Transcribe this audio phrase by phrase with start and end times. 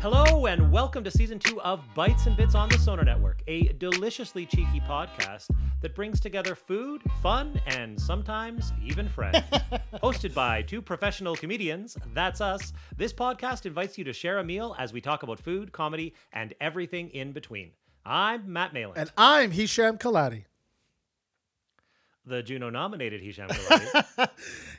[0.00, 3.64] Hello and welcome to season two of Bites and Bits on the Sonar Network, a
[3.74, 5.50] deliciously cheeky podcast
[5.82, 9.36] that brings together food, fun, and sometimes even friends.
[10.02, 14.74] Hosted by two professional comedians, that's us, this podcast invites you to share a meal
[14.78, 17.72] as we talk about food, comedy, and everything in between.
[18.06, 20.44] I'm Matt Malin, And I'm Hisham Kelati.
[22.24, 24.28] the Juno nominated Hisham Kelati.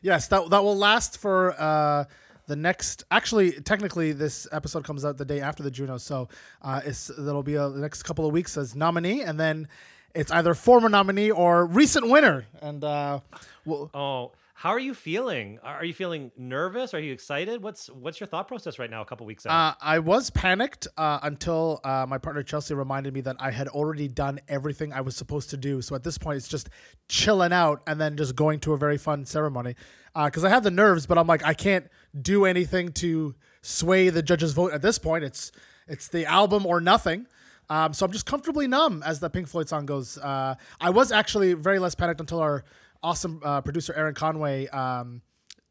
[0.02, 2.06] Yes, that that will last for uh,
[2.52, 3.06] the next.
[3.12, 6.28] Actually, technically, this episode comes out the day after the Juno, so
[6.62, 9.70] uh, it's that'll be a, the next couple of weeks as nominee, and then
[10.14, 12.46] it's either former nominee or recent winner.
[12.62, 13.22] And uh,
[13.64, 15.58] we'll, oh, how are you feeling?
[15.64, 16.94] Are you feeling nervous?
[16.94, 17.64] Are you excited?
[17.64, 19.02] What's what's your thought process right now?
[19.02, 19.52] A couple weeks out.
[19.52, 23.70] Uh, I was panicked uh, until uh, my partner Chelsea reminded me that I had
[23.70, 25.82] already done everything I was supposed to do.
[25.82, 26.70] So at this point, it's just
[27.10, 29.74] chilling out and then just going to a very fun ceremony.
[30.14, 31.88] Because I have the nerves, but I'm like, I can't
[32.22, 35.24] do anything to sway the judges' vote at this point.
[35.24, 35.52] It's
[35.88, 37.26] it's the album or nothing.
[37.68, 40.20] Um, so I'm just comfortably numb as the Pink Floyd song goes.
[40.20, 42.64] Uh, I was actually very less panicked until our
[43.04, 45.22] awesome uh, producer Aaron Conway um,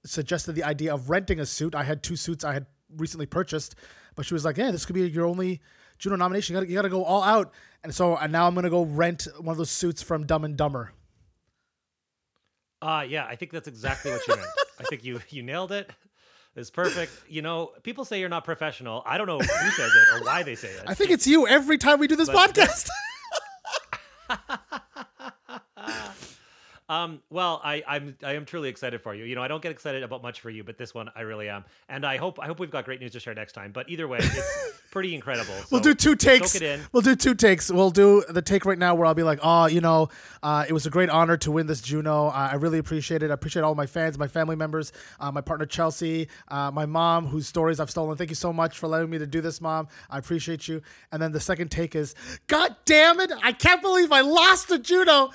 [0.05, 1.75] suggested the idea of renting a suit.
[1.75, 3.75] I had two suits I had recently purchased,
[4.17, 5.61] but she was like, "Yeah, this could be your only
[5.99, 6.55] Juno nomination.
[6.55, 7.53] You got you to go all out."
[7.85, 10.57] And so and now I'm gonna go rent one of those suits from Dumb and
[10.57, 10.93] Dumber.
[12.83, 14.49] Uh yeah, I think that's exactly what you meant.
[14.81, 15.91] I think you you nailed it.
[16.57, 17.13] It's perfect.
[17.29, 19.03] You know, people say you're not professional.
[19.07, 20.83] I don't know who says it or why they say it.
[20.87, 22.89] I think it's you every time we do this But- podcast.
[26.91, 29.25] Um, well, I, I'm I am truly excited for you.
[29.25, 31.49] You know, I don't get excited about much for you, but this one I really
[31.49, 31.65] am.
[31.89, 33.71] And I hope I hope we've got great news to share next time.
[33.71, 35.55] But either way, it's pretty incredible.
[35.71, 36.51] we'll do two takes.
[36.51, 36.81] Soak it in.
[36.91, 37.71] We'll do two takes.
[37.71, 40.09] We'll do the take right now where I'll be like, "Oh, you know,
[40.43, 42.27] uh, it was a great honor to win this Juno.
[42.27, 43.31] Uh, I really appreciate it.
[43.31, 47.25] I appreciate all my fans, my family members, uh, my partner Chelsea, uh, my mom,
[47.25, 48.17] whose stories I've stolen.
[48.17, 49.87] Thank you so much for letting me to do this, mom.
[50.11, 52.17] I appreciate you." And then the second take is,
[52.49, 53.31] "God damn it!
[53.45, 55.31] I can't believe I lost the Juno."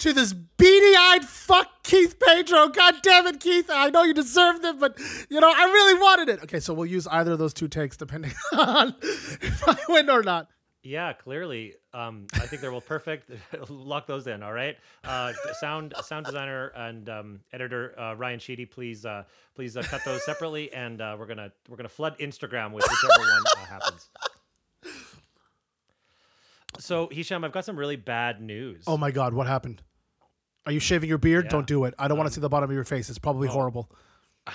[0.00, 2.68] To this beady-eyed fuck Keith Pedro.
[2.68, 3.68] God damn it, Keith.
[3.70, 6.42] I know you deserved it, but you know, I really wanted it.
[6.44, 10.22] Okay, so we'll use either of those two takes depending on if I win or
[10.22, 10.48] not.
[10.82, 11.74] Yeah, clearly.
[11.92, 13.30] Um, I think they're both perfect.
[13.68, 14.42] Lock those in.
[14.42, 14.78] All right.
[15.04, 19.24] Uh, sound sound designer and um, editor uh, Ryan Sheedy, please uh,
[19.54, 23.20] please uh, cut those separately, and uh, we're gonna we're gonna flood Instagram with whichever
[23.20, 24.08] one uh, happens.
[26.78, 28.84] So Hisham, I've got some really bad news.
[28.86, 29.82] Oh my god, what happened?
[30.66, 31.46] Are you shaving your beard?
[31.46, 31.50] Yeah.
[31.50, 31.94] Don't do it.
[31.98, 33.08] I don't want to see the bottom of your face.
[33.08, 33.90] It's probably horrible.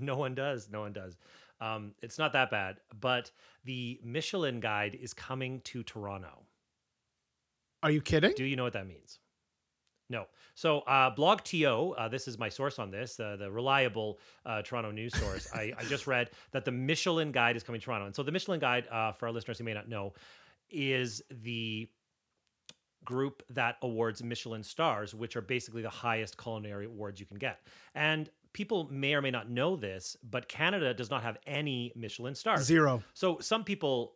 [0.00, 0.68] No one does.
[0.72, 1.16] No one does.
[1.60, 3.30] Um, it's not that bad, but
[3.64, 6.46] the Michelin Guide is coming to Toronto.
[7.82, 8.32] Are you kidding?
[8.36, 9.20] Do you know what that means?
[10.10, 10.26] No.
[10.54, 14.90] So, uh, BlogTO, uh, this is my source on this, uh, the reliable uh, Toronto
[14.90, 15.48] news source.
[15.54, 18.06] I, I just read that the Michelin Guide is coming to Toronto.
[18.06, 20.12] And so, the Michelin Guide, uh, for our listeners who may not know,
[20.70, 21.88] is the
[23.04, 27.60] group that awards Michelin stars, which are basically the highest culinary awards you can get.
[27.94, 32.34] And people may or may not know this, but Canada does not have any Michelin
[32.34, 32.64] stars.
[32.64, 33.02] Zero.
[33.12, 34.14] So some people,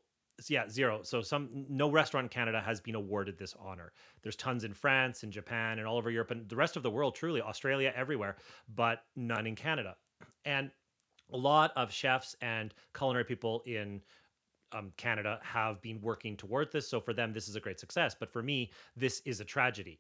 [0.48, 1.00] yeah, zero.
[1.03, 3.93] So some no restaurant in Canada has been awarded this honor.
[4.22, 6.91] There's tons in France and Japan and all over Europe and the rest of the
[6.91, 8.37] world, truly Australia, everywhere,
[8.75, 9.97] but none in Canada.
[10.44, 10.71] And
[11.32, 14.00] a lot of chefs and culinary people in
[14.72, 16.88] um, Canada have been working toward this.
[16.88, 18.14] So for them, this is a great success.
[18.18, 19.98] But for me, this is a tragedy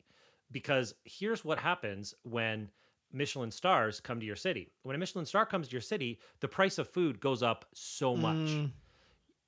[0.52, 2.68] because here's what happens when
[3.12, 4.70] Michelin stars come to your city.
[4.82, 8.14] When a Michelin star comes to your city, the price of food goes up so
[8.16, 8.50] much.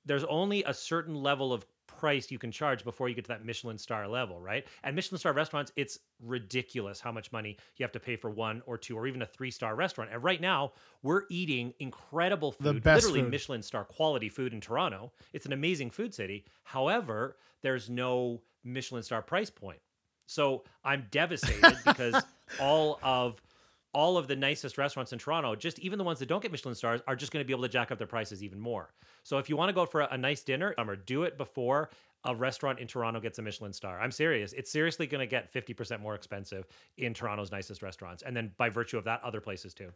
[0.05, 1.65] There's only a certain level of
[2.01, 4.65] price you can charge before you get to that Michelin star level, right?
[4.83, 8.63] And Michelin star restaurants, it's ridiculous how much money you have to pay for one
[8.65, 10.09] or two or even a three star restaurant.
[10.11, 10.71] And right now,
[11.03, 13.31] we're eating incredible food, The best literally food.
[13.31, 15.11] Michelin star quality food in Toronto.
[15.31, 16.45] It's an amazing food city.
[16.63, 19.79] However, there's no Michelin star price point.
[20.25, 22.23] So I'm devastated because
[22.59, 23.39] all of
[23.93, 26.75] all of the nicest restaurants in Toronto, just even the ones that don't get Michelin
[26.75, 28.93] stars, are just going to be able to jack up their prices even more.
[29.23, 31.89] So if you want to go for a, a nice dinner, or do it before
[32.23, 33.99] a restaurant in Toronto gets a Michelin star.
[33.99, 34.53] I'm serious.
[34.53, 36.67] It's seriously going to get 50% more expensive
[36.97, 38.21] in Toronto's nicest restaurants.
[38.23, 39.91] And then by virtue of that, other places too.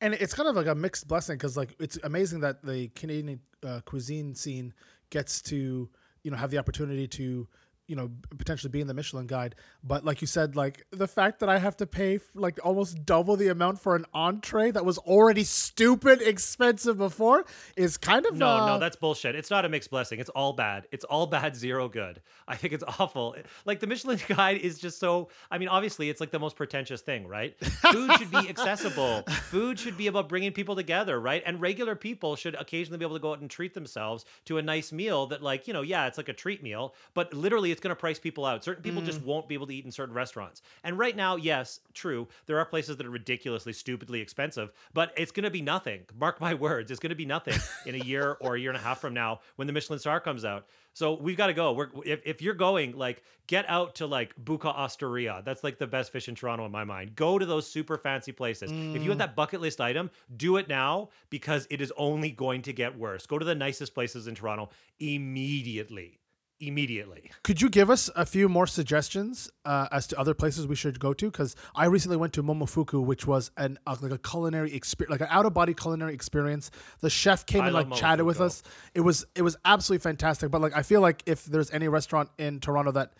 [0.00, 3.40] and it's kind of like a mixed blessing because like it's amazing that the Canadian
[3.66, 4.72] uh, cuisine scene
[5.10, 5.88] gets to
[6.22, 7.48] you know have the opportunity to
[7.88, 9.54] you know potentially be in the Michelin guide.
[9.82, 13.36] But like you said, like the fact that I have to pay like almost double
[13.36, 17.44] the amount for an entree that was already stupid expensive before
[17.76, 19.34] is kind of No, uh, no, that's bullshit.
[19.34, 20.20] It's not a mixed blessing.
[20.20, 20.86] It's all bad.
[20.92, 22.20] It's all bad, zero good.
[22.46, 23.34] I think it's awful.
[23.64, 27.00] Like the Michelin guide is just so I mean, obviously it's like the most pretentious
[27.00, 27.56] thing, right?
[27.90, 29.22] Food should be accessible.
[29.50, 31.42] Food should be about bringing people together, right?
[31.46, 34.62] And regular people should occasionally be able to go out and treat themselves to a
[34.62, 37.77] nice meal that like, you know, yeah, it's like a treat meal, but literally it's
[37.80, 38.64] going to price people out.
[38.64, 39.24] Certain people just mm.
[39.24, 40.62] won't be able to eat in certain restaurants.
[40.84, 45.32] And right now, yes, true, there are places that are ridiculously stupidly expensive, but it's
[45.32, 46.00] going to be nothing.
[46.18, 48.78] Mark my words, it's going to be nothing in a year or a year and
[48.78, 50.66] a half from now when the Michelin star comes out.
[50.98, 51.72] So we've got to go.
[51.74, 55.42] We're if, if you're going, like get out to like Buca Osteria.
[55.44, 57.14] That's like the best fish in Toronto in my mind.
[57.14, 58.72] Go to those super fancy places.
[58.72, 59.18] If you have mm.
[59.18, 63.26] that bucket list item, do it now because it is only going to get worse.
[63.26, 66.18] Go to the nicest places in Toronto immediately.
[66.60, 67.30] Immediately.
[67.44, 70.98] Could you give us a few more suggestions uh, as to other places we should
[70.98, 71.30] go to?
[71.30, 75.20] Because I recently went to Momofuku, which was an uh, like a culinary experience, like
[75.20, 76.72] an out of body culinary experience.
[77.00, 78.64] The chef came I and like love chatted with us.
[78.92, 80.50] It was it was absolutely fantastic.
[80.50, 83.12] But like I feel like if there's any restaurant in Toronto that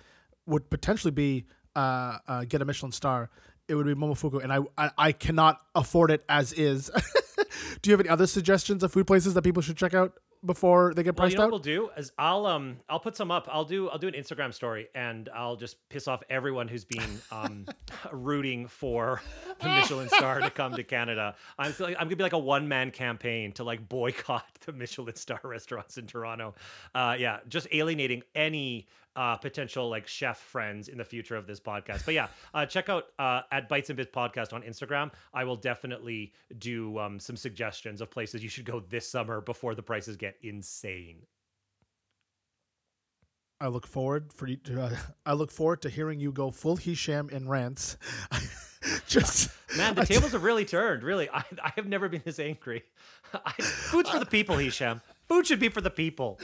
[0.47, 1.45] would potentially be
[1.77, 3.31] uh, uh, get a Michelin star,
[3.69, 6.91] it would be Momofuku, and I I, I cannot afford it as is.
[7.83, 10.95] Do you have any other suggestions of food places that people should check out before
[10.95, 11.47] they get Well, priced you know out?
[11.47, 13.49] what we'll do is I'll um I'll put some up.
[13.51, 17.21] I'll do I'll do an Instagram story and I'll just piss off everyone who's been
[17.33, 17.67] um
[18.13, 19.21] rooting for
[19.61, 21.35] the Michelin star to come to Canada.
[21.59, 25.17] I'm feeling I'm gonna be like a one man campaign to like boycott the Michelin
[25.17, 26.55] star restaurants in Toronto.
[26.95, 31.61] Uh, yeah, just alienating any uh, potential like chef friends in the future of this
[31.61, 32.05] podcast.
[32.05, 35.11] But yeah, uh, check out uh, at Bites and Bits podcast on Instagram.
[35.35, 39.75] I will definitely do um, some suggestions of places you should go this summer before
[39.75, 41.27] the prices get insane.
[43.61, 44.83] I look forward for you to.
[44.83, 44.97] Uh,
[45.27, 47.97] I look forward to hearing you go full Hisham in rants.
[49.09, 51.03] Just Man, the tables have really turned.
[51.03, 52.85] Really, I, I have never been this angry.
[53.35, 55.01] I, food's for the people, Hisham.
[55.27, 56.39] Food should be for the people.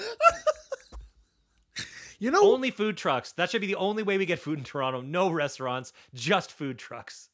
[2.19, 3.32] you know, Only food trucks.
[3.32, 5.00] That should be the only way we get food in Toronto.
[5.00, 7.28] No restaurants, just food trucks.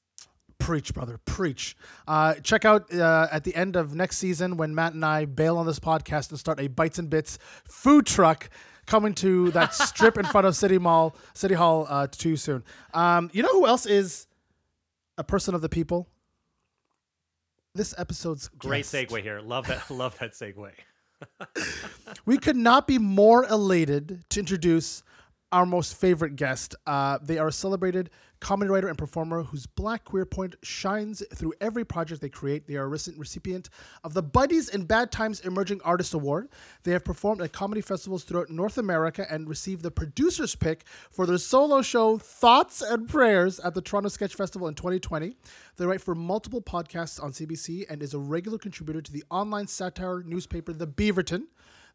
[0.58, 1.74] preach, brother, preach.
[2.06, 5.56] Uh, check out uh, at the end of next season when Matt and I bail
[5.56, 8.50] on this podcast and start a Bites and Bits food truck
[8.90, 12.64] coming to that strip in front of City Mall, City Hall uh, too soon.
[12.92, 14.26] Um, you know who else is
[15.16, 16.08] a person of the people?
[17.72, 18.92] This episode's Great guest.
[18.92, 19.40] segue here.
[19.40, 19.88] Love that.
[19.90, 20.70] Love that segue.
[22.26, 25.02] We could not be more elated to introduce
[25.52, 26.74] our most favorite guest.
[26.86, 28.10] Uh, they are a celebrated
[28.40, 32.66] comedy writer and performer whose black queer point shines through every project they create.
[32.66, 33.68] They are a recent recipient
[34.02, 36.48] of the Buddies in Bad Times Emerging Artist Award.
[36.84, 41.26] They have performed at comedy festivals throughout North America and received the producer's pick for
[41.26, 45.36] their solo show Thoughts and Prayers at the Toronto Sketch Festival in 2020.
[45.76, 49.66] They write for multiple podcasts on CBC and is a regular contributor to the online
[49.66, 51.42] satire newspaper The Beaverton.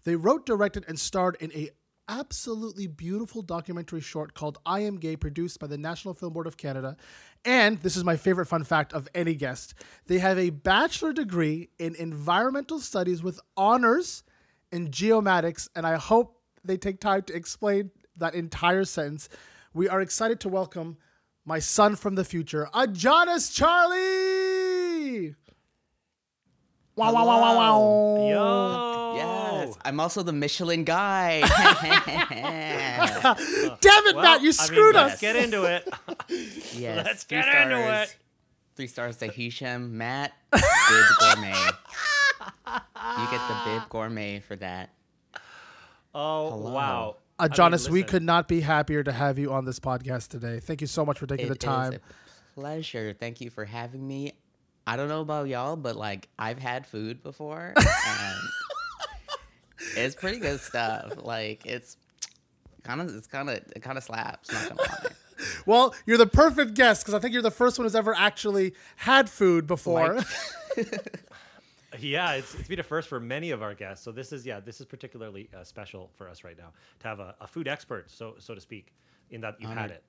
[0.03, 1.71] They wrote, directed, and starred in a
[2.07, 6.57] absolutely beautiful documentary short called I Am Gay, produced by the National Film Board of
[6.57, 6.97] Canada.
[7.43, 9.75] And this is my favorite fun fact of any guest.
[10.07, 14.23] They have a bachelor degree in environmental studies with honors
[14.71, 19.29] in geomatics, and I hope they take time to explain that entire sentence.
[19.73, 20.97] We are excited to welcome
[21.45, 25.35] my son from the future, Ajahnis Charley.
[26.95, 29.15] Wow, wow, wow, wow, wow.
[29.17, 29.44] Yo.
[29.67, 31.41] Yes, I'm also the Michelin guy.
[33.81, 35.87] Damn it, Well, Matt, you I mean, screwed let's get into it.
[36.73, 38.09] yes, Let's three get into stars.
[38.09, 38.15] it.
[38.75, 40.61] Three stars to Hisham, Matt, Bib
[41.19, 41.73] Gourmand.
[42.67, 44.89] You get the Bib Gourmand for that.
[46.13, 46.71] Oh Hello.
[46.73, 47.15] wow.
[47.37, 50.61] I mean, we could not be happier to have you on this podcast today.
[50.61, 51.93] Thank you so much for taking It the is time.
[51.93, 51.99] a
[52.59, 53.13] pleasure.
[53.19, 54.31] Thank you for having me.
[54.87, 58.37] I don't know about y'all, but like I've had food before, and
[59.95, 61.13] it's pretty good stuff.
[61.23, 61.97] Like it's
[62.83, 64.51] kind of, it's kind of, it kind of slaps.
[64.51, 65.09] Not gonna lie.
[65.65, 68.73] Well, you're the perfect guest because I think you're the first one who's ever actually
[68.95, 70.15] had food before.
[70.15, 70.25] Like-
[71.99, 74.03] Yeah, it's, it's been a first for many of our guests.
[74.03, 77.19] So this is yeah, this is particularly uh, special for us right now to have
[77.21, 78.91] a, a food expert, so so to speak,
[79.31, 80.03] in that you've had it.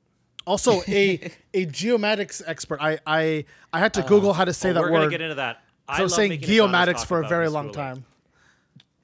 [0.48, 2.80] also, a a geomatics expert.
[2.82, 4.98] I I I had to Google how to say Oh, that we're word.
[4.98, 5.62] gonna get into that.
[5.88, 7.94] I so I was love saying geomatics talk for a very long schooling.
[7.94, 8.04] time,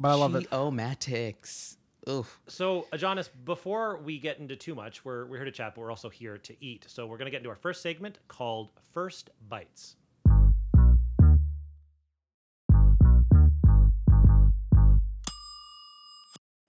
[0.02, 0.50] but I love it.
[0.50, 1.76] Geomatics.
[2.08, 2.40] Oof.
[2.48, 5.90] So, Ajahnis, before we get into too much, we're, we're here to chat, but we're
[5.90, 6.84] also here to eat.
[6.88, 9.94] So, we're going to get into our first segment called First Bites.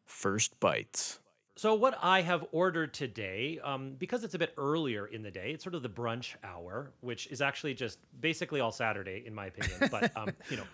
[0.06, 1.20] First Bites.
[1.56, 5.52] So, what I have ordered today, um, because it's a bit earlier in the day,
[5.52, 9.48] it's sort of the brunch hour, which is actually just basically all Saturday, in my
[9.48, 9.90] opinion.
[9.90, 10.66] But, um, you know,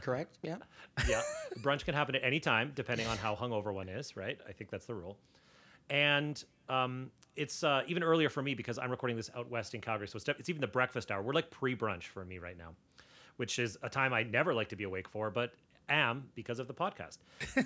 [0.00, 0.38] Correct?
[0.42, 0.56] Yeah.
[1.08, 1.22] yeah,
[1.60, 4.38] brunch can happen at any time, depending on how hungover one is, right?
[4.48, 5.16] I think that's the rule.
[5.90, 9.80] And um, it's uh, even earlier for me because I'm recording this out west in
[9.80, 11.22] Calgary, so it's, it's even the breakfast hour.
[11.22, 12.70] We're like pre-brunch for me right now,
[13.36, 15.52] which is a time I never like to be awake for, but
[15.88, 17.18] am because of the podcast.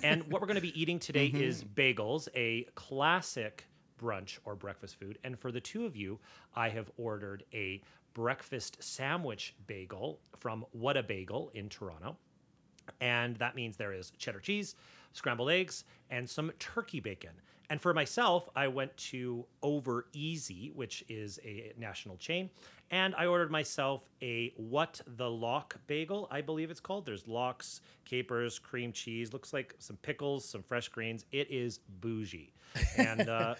[0.03, 3.65] and what we're going to be eating today is bagels, a classic
[4.01, 5.19] brunch or breakfast food.
[5.23, 6.19] And for the two of you,
[6.55, 7.81] I have ordered a
[8.19, 12.17] breakfast sandwich bagel from What a Bagel in Toronto.
[12.99, 14.75] And that means there is cheddar cheese,
[15.13, 17.31] scrambled eggs, and some turkey bacon.
[17.69, 22.49] And for myself, I went to Over Easy, which is a national chain,
[22.91, 27.05] and I ordered myself a What the Lock bagel, I believe it's called.
[27.05, 31.23] There's lox, capers, cream cheese, looks like some pickles, some fresh greens.
[31.31, 32.51] It is bougie.
[32.97, 33.55] And uh,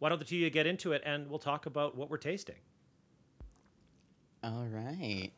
[0.00, 2.18] why don't the two of you get into it and we'll talk about what we're
[2.18, 2.56] tasting?
[4.42, 5.30] All right.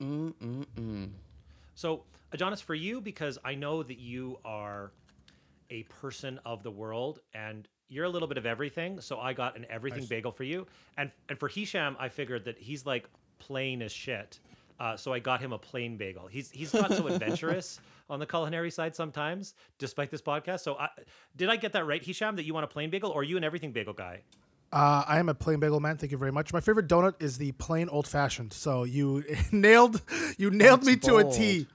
[0.00, 1.10] Mm mm mm.
[1.74, 4.92] So, Ajahnis, for you, because I know that you are
[5.70, 9.00] a person of the world and you're a little bit of everything.
[9.00, 10.66] So I got an everything bagel for you.
[10.96, 14.40] And and for Hisham, I figured that he's like plain as shit.
[14.80, 16.26] Uh, so I got him a plain bagel.
[16.26, 17.80] He's he's not so adventurous
[18.10, 20.60] on the culinary side sometimes, despite this podcast.
[20.60, 20.88] So I,
[21.36, 22.36] did I get that right, Hisham?
[22.36, 24.22] That you want a plain bagel, or are you an everything bagel guy?
[24.72, 25.98] Uh, I am a plain bagel man.
[25.98, 26.52] Thank you very much.
[26.52, 28.52] My favorite donut is the plain old fashioned.
[28.52, 30.00] So you nailed
[30.38, 31.66] you nailed That's me to a T.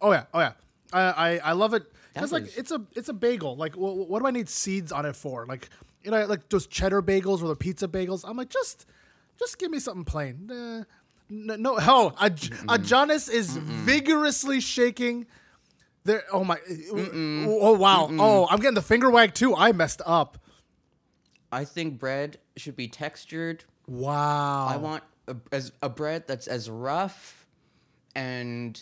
[0.00, 0.52] Oh yeah, oh yeah.
[0.92, 1.82] I I, I love it
[2.12, 3.56] because like is- it's a it's a bagel.
[3.56, 5.46] Like wh- what do I need seeds on it for?
[5.46, 5.68] Like
[6.04, 8.24] you know like those cheddar bagels or the pizza bagels.
[8.28, 8.86] I'm like just
[9.38, 10.48] just give me something plain.
[10.48, 10.84] Uh,
[11.28, 15.26] no, no, oh, Aj- Ajahnis is vigorously shaking.
[16.04, 16.22] There.
[16.30, 16.58] Oh my.
[16.94, 18.08] Oh wow.
[18.12, 19.56] Oh, I'm getting the finger wag too.
[19.56, 20.38] I messed up.
[21.50, 23.64] I think bread should be textured.
[23.86, 24.66] Wow.
[24.68, 27.46] I want a, as a bread that's as rough
[28.14, 28.80] and,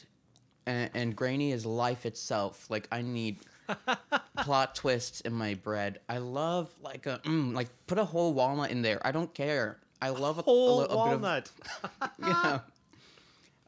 [0.67, 2.69] and and grainy as life itself.
[2.71, 3.39] Like I need
[4.39, 6.01] plot twists in my bread.
[6.09, 9.05] I love like a mm, like put a whole walnut in there.
[9.07, 9.79] I don't care.
[10.01, 11.51] I love a, a, Whole li- a bit of walnut.
[12.19, 12.59] yeah.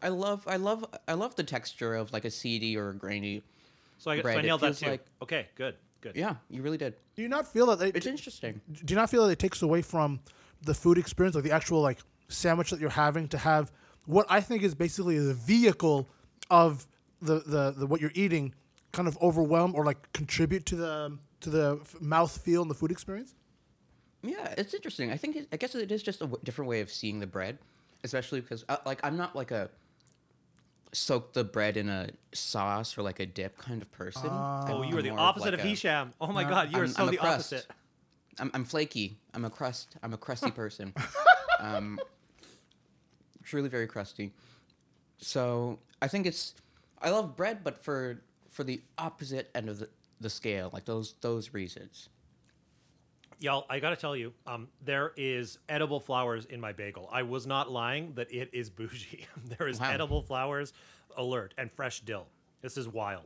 [0.03, 3.43] I love I love I love the texture of like a seedy or a grainy.
[3.99, 4.37] So I, so bread.
[4.37, 4.87] I It nailed that too.
[4.91, 6.15] like- okay, good, good.
[6.17, 6.95] Yeah, you really did.
[7.17, 8.61] Do you not feel that they, It's interesting.
[8.85, 10.21] do you not feel that it takes away from
[10.63, 13.73] the food experience, like the actual like sandwich that you're having, to have
[14.07, 16.09] what I think is basically the vehicle
[16.51, 16.87] of
[17.21, 18.55] the the, the what you're eating,
[18.93, 22.91] kind of overwhelm or like contribute to the to the mouth feel and the food
[22.91, 23.35] experience?
[24.23, 25.11] Yeah, it's interesting.
[25.11, 27.27] I think it, I guess it is just a w- different way of seeing the
[27.27, 27.59] bread,
[28.05, 29.69] especially because uh, like I'm not like a
[30.95, 34.29] soak the bread in a sauce or like a dip kind of person.
[34.31, 36.13] Oh, I'm you are the more opposite like of a- Hisham.
[36.21, 37.53] Oh my God, you are I'm- so I'm the crust.
[37.53, 37.67] opposite.
[38.39, 39.17] I'm, I'm flaky.
[39.35, 39.97] I'm a crust.
[40.03, 40.93] I'm a crusty person.
[41.61, 42.01] um,
[43.43, 44.33] truly very crusty.
[45.19, 46.55] So I think it's.
[47.01, 49.89] I love bread, but for for the opposite end of the,
[50.21, 52.09] the scale, like those those reasons.
[53.41, 57.09] Y'all, I gotta tell you, um, there is edible flowers in my bagel.
[57.13, 59.27] I was not lying that it is bougie.
[59.59, 59.91] there is Wow.
[59.91, 60.73] edible flowers
[61.17, 62.27] alert and fresh dill.
[62.63, 63.25] This is wild.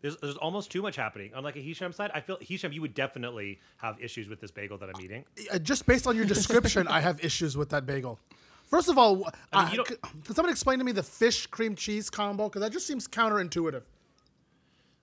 [0.00, 1.32] There's, there's almost too much happening.
[1.34, 4.50] On like a Hisham side, I feel Hisham, you would definitely have issues with this
[4.50, 5.24] bagel that I'm eating.
[5.52, 8.18] Uh, Just based on your description, I have issues with that bagel.
[8.66, 11.02] First of all, I mean, uh, you don't- c- can someone explain to me the
[11.02, 12.48] fish cream cheese combo?
[12.48, 13.82] Because that just seems counterintuitive.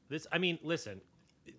[0.10, 1.00] This, I mean, listen,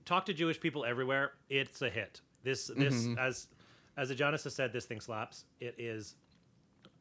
[0.05, 1.33] talk to Jewish people everywhere.
[1.49, 2.21] It's a hit.
[2.43, 3.19] This, this, mm-hmm.
[3.19, 3.49] as
[3.97, 5.45] as Ajahnis has said, this thing slaps.
[5.61, 6.15] It is,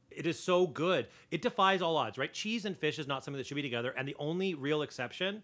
[0.10, 1.08] it is so good.
[1.32, 2.34] It defies all odds, right?
[2.34, 5.42] Cheese and fish is not something that should be together, and the only real exception,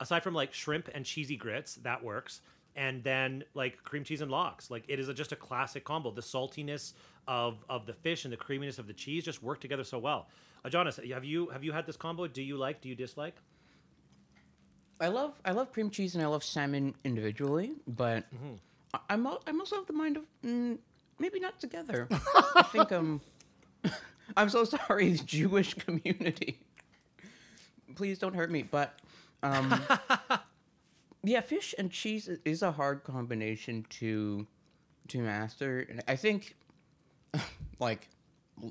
[0.00, 2.40] aside from like shrimp and cheesy grits, that works.
[2.76, 6.10] And then like cream cheese and lox, like it is a, just a classic combo.
[6.10, 6.94] The saltiness
[7.28, 10.28] of of the fish and the creaminess of the cheese just work together so well.
[10.64, 12.26] Ajahnis, have you have you had this combo?
[12.26, 12.80] Do you like?
[12.80, 13.36] Do you dislike?
[15.00, 18.60] I love I love cream cheese and I love salmon individually, but I-
[19.08, 20.78] I'm I'm also of the mind of mm,
[21.18, 22.08] maybe not together.
[22.56, 23.20] I think um
[24.36, 26.60] I'm so sorry, Jewish community.
[27.94, 28.98] Please don't hurt me, but
[29.42, 29.80] um
[31.22, 34.46] yeah, fish and cheese is a hard combination to
[35.08, 36.56] to master, and I think
[37.78, 38.08] like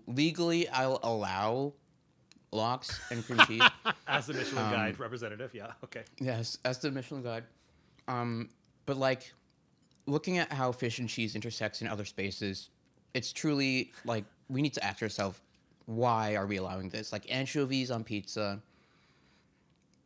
[0.07, 1.73] legally I'll allow
[2.51, 3.61] lox and cream cheese.
[4.07, 6.03] As the Michelin Guide representative, yeah, okay.
[6.19, 7.43] Yes, as the Michelin Guide.
[8.07, 8.49] Um,
[8.85, 9.33] but like
[10.05, 12.69] looking at how fish and cheese intersects in other spaces,
[13.13, 15.39] it's truly like we need to ask ourselves,
[15.85, 17.11] why are we allowing this?
[17.11, 18.61] Like anchovies on pizza.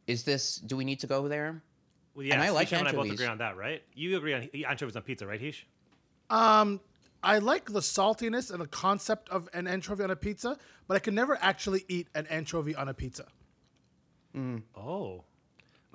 [0.08, 0.58] Is this?
[0.58, 1.62] Do we need to go there?
[2.16, 3.84] Well, yes, I like Hisham and I both agree on that, right?
[3.94, 5.68] You agree on anchovies on pizza, right, Hish?
[6.30, 6.80] Um,
[7.24, 11.00] I like the saltiness and the concept of an anchovy on a pizza, but I
[11.00, 13.26] can never actually eat an anchovy on a pizza.
[14.76, 15.24] Oh,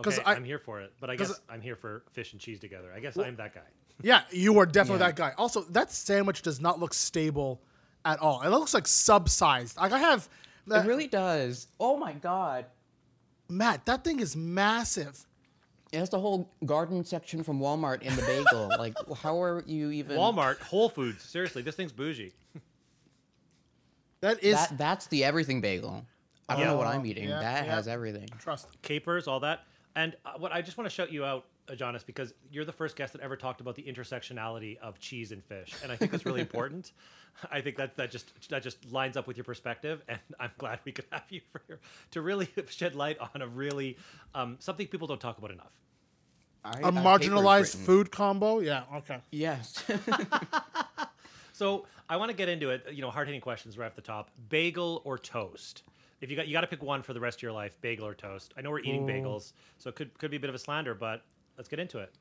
[0.00, 2.58] Okay, I- I'm here for it, but I guess I'm here for fish and cheese
[2.58, 2.92] together.
[2.94, 3.60] I guess I'm that guy.
[4.00, 5.08] Yeah, you are definitely Yeah.
[5.08, 5.32] that guy.
[5.36, 7.60] Also, that sandwich does not look stable
[8.04, 8.42] at all.
[8.42, 9.76] It looks like sub-sized.
[9.76, 10.28] Like I have,
[10.66, 11.68] It really does.
[11.78, 12.66] Oh my god.
[13.48, 15.26] Matt, that thing is massive.
[15.92, 18.68] It has the whole garden section from Walmart in the bagel.
[18.78, 20.16] like, how are you even?
[20.16, 21.22] Walmart, Whole Foods.
[21.22, 22.32] Seriously, this thing's bougie.
[24.20, 26.06] That is That that's the everything bagel.
[26.48, 27.28] I don't know what I'm eating.
[27.28, 27.74] yeah, that yeah.
[27.74, 28.28] has everything.
[28.38, 28.68] trust.
[28.82, 29.64] capers, all that.
[29.94, 31.44] And uh, what I just want to shout you out,
[31.76, 35.44] Jonas, because you're the first guest that ever talked about the intersectionality of cheese and
[35.44, 36.92] fish, and I think that's really important.
[37.50, 40.80] I think that that just that just lines up with your perspective, and I'm glad
[40.84, 41.80] we could have you for here
[42.12, 43.96] to really shed light on a really
[44.34, 45.72] um, something people don't talk about enough.
[46.64, 48.60] I, A I marginalized food combo.
[48.60, 48.84] Yeah.
[48.94, 49.18] Okay.
[49.32, 49.82] Yes.
[51.52, 52.86] So I want to get into it.
[52.92, 54.30] You know, hard hitting questions right off the top.
[54.48, 55.82] Bagel or toast?
[56.20, 58.06] If you got you got to pick one for the rest of your life, bagel
[58.06, 58.54] or toast.
[58.56, 60.94] I know we're eating bagels, so it could could be a bit of a slander,
[60.94, 61.24] but
[61.56, 62.12] let's get into it.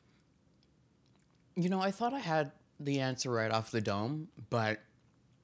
[1.55, 4.79] you know, I thought I had the answer right off the dome, but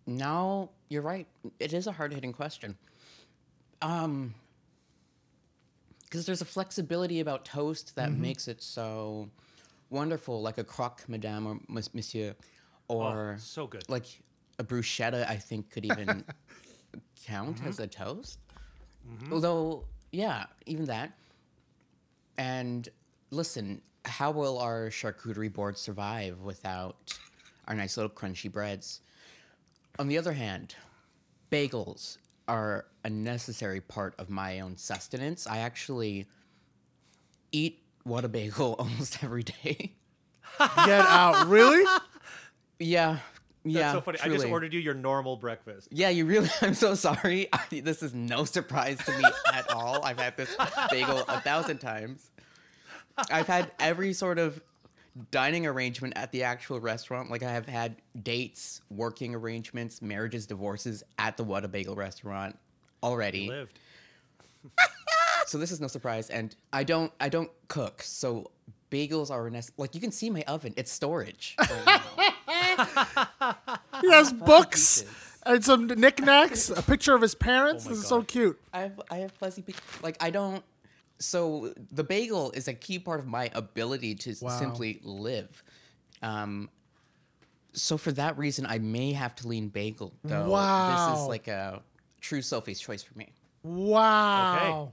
[0.06, 1.28] now you're right.
[1.60, 2.78] It is a hard hitting question.
[3.82, 4.34] Um,
[6.06, 8.22] because there's a flexibility about toast that Mm-hmm.
[8.22, 9.30] makes it so
[9.90, 12.34] wonderful, like a croque madame or monsieur,
[12.88, 13.84] or Oh, so good.
[13.90, 14.06] like
[14.60, 15.28] a bruschetta.
[15.28, 16.24] I think could even
[17.26, 17.68] count Mm-hmm.
[17.68, 18.40] as a toast.
[19.32, 21.12] Although, yeah, even that.
[22.38, 22.88] And
[23.32, 27.18] listen, how will our charcuterie board survive without
[27.68, 29.02] our nice little crunchy breads?
[30.00, 30.76] On the other hand,
[31.52, 32.18] bagels
[32.48, 35.48] are a necessary part of my own sustenance.
[35.48, 36.28] I actually
[37.52, 39.94] eat what a bagel almost every day.
[40.60, 41.48] Get out.
[41.48, 41.86] Really?
[42.80, 43.20] yeah.
[43.64, 43.74] Yeah.
[43.74, 43.92] That's yeah.
[43.92, 44.20] so funny.
[44.24, 45.90] I just ordered you your normal breakfast.
[45.92, 46.50] Yeah, you really.
[46.62, 47.50] I'm so sorry.
[47.52, 50.06] I, this is no surprise to me at all.
[50.06, 50.56] I've had this
[50.90, 52.32] bagel a thousand times.
[53.32, 54.62] I've had every sort of
[55.32, 57.32] dining arrangement at the actual restaurant.
[57.32, 62.58] Like I have had dates, working arrangements, marriages, divorces at the What a Bagel restaurant
[63.04, 63.48] already.
[63.50, 63.80] Lived.
[65.48, 66.30] So this is no surprise.
[66.30, 67.10] And I don't.
[67.22, 68.02] I don't cook.
[68.04, 68.52] So
[68.92, 70.74] bagels are a nec- like you can see my oven.
[70.76, 71.56] It's storage.
[74.02, 75.04] He has books
[75.46, 76.70] and some knickknacks.
[76.70, 77.86] A picture of his parents.
[77.86, 78.60] Oh this is so cute.
[78.74, 80.64] I have I have fuzzy pe- like I don't
[81.20, 84.58] so the bagel is a key part of my ability to Wow.
[84.60, 85.64] simply live.
[86.22, 86.70] Um
[87.74, 90.50] so for that reason I may have to lean bagel though.
[90.50, 91.12] wow.
[91.12, 91.82] This is like a
[92.22, 93.32] true Sophie's choice for me.
[93.64, 94.92] Wow.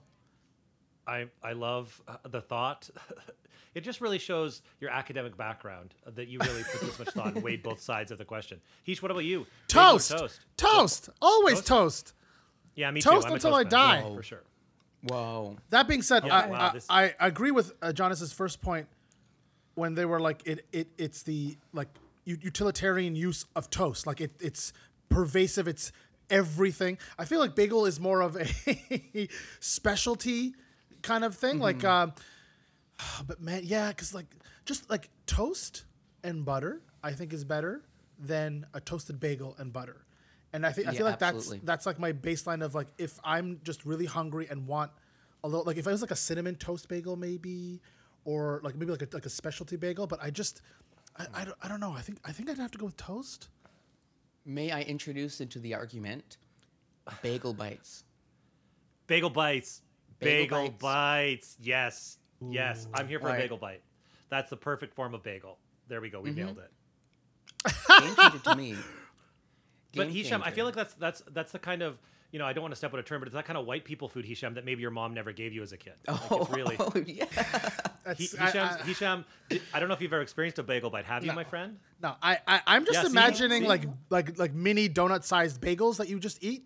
[1.07, 1.29] Okay.
[1.43, 2.89] I I love uh, the thought.
[3.75, 7.35] it just really shows your academic background uh, that you really put this much thought
[7.35, 8.61] and weighed both sides of the question.
[8.87, 9.47] Heesh, what about you?
[9.69, 10.11] Toast.
[10.11, 10.41] toast.
[10.57, 11.09] Toast.
[11.21, 11.67] Always Toast?
[11.67, 12.13] toast.
[12.75, 13.27] Yeah, me Toast too.
[13.27, 14.01] I'm a until I toast die.
[14.03, 14.43] man, for sure.
[15.05, 15.57] Whoa.
[15.71, 18.89] That being said, Yeah, I, wow, I, this- I agree with uh, Jonas's first point
[19.75, 21.89] when they were like it, it it's the like
[22.25, 24.07] u- utilitarian use of toast.
[24.07, 24.73] Like it, it's
[25.09, 25.69] pervasive.
[25.69, 25.93] It's
[26.31, 26.99] everything.
[27.19, 29.29] I feel like bagel is more of a
[29.61, 30.55] specialty
[31.03, 31.59] kind of thing.
[31.59, 32.13] Like, um,
[33.27, 34.27] but man, yeah, because like
[34.65, 35.85] just like toast
[36.23, 37.83] and butter, I think is better
[38.19, 40.05] than a toasted bagel and butter.
[40.55, 41.59] And I think I Yeah, feel like absolutely.
[41.59, 44.93] that's that's like my baseline of like if I'm just really hungry and want
[45.43, 47.81] a little like if I was like a cinnamon toast bagel maybe
[48.25, 50.63] or like maybe like a like a specialty bagel, but I just
[51.19, 51.93] I, I, don't, I don't know.
[51.93, 53.49] I think I think I'd have to go with toast.
[54.47, 56.39] May I introduce into the argument
[57.21, 58.05] bagel bites?
[59.09, 59.83] Bagel bites.
[60.21, 60.79] Bagel, Bagel bites.
[60.81, 61.57] bites.
[61.61, 62.19] Yes.
[62.41, 62.87] Yes.
[62.95, 63.41] I'm here for a Right.
[63.41, 63.83] bagel bite.
[64.31, 65.59] That's the perfect form of bagel.
[65.89, 66.21] There we go.
[66.21, 66.39] We mm-hmm.
[66.45, 66.71] nailed it.
[68.01, 68.77] Game changer to me.
[69.97, 71.99] But Game Hisham, I feel like that's that's that's the kind of
[72.33, 73.65] you know I don't want to step out of turn, but it's that kind of
[73.67, 75.95] white people food, Hisham, that maybe your mom never gave you as a kid.
[76.09, 76.77] Like, it's oh, really.
[76.81, 77.25] Oh yeah.
[78.17, 79.25] He, That's, I, Hisham's, I- Hisham,
[79.73, 81.05] I don't know if you've ever experienced a bagel bite.
[81.07, 81.79] Have you, my friend?
[82.03, 83.69] no, I, I I'm just Yeah, imagining See?
[83.69, 86.65] like like like mini donut sized bagels that you just eat.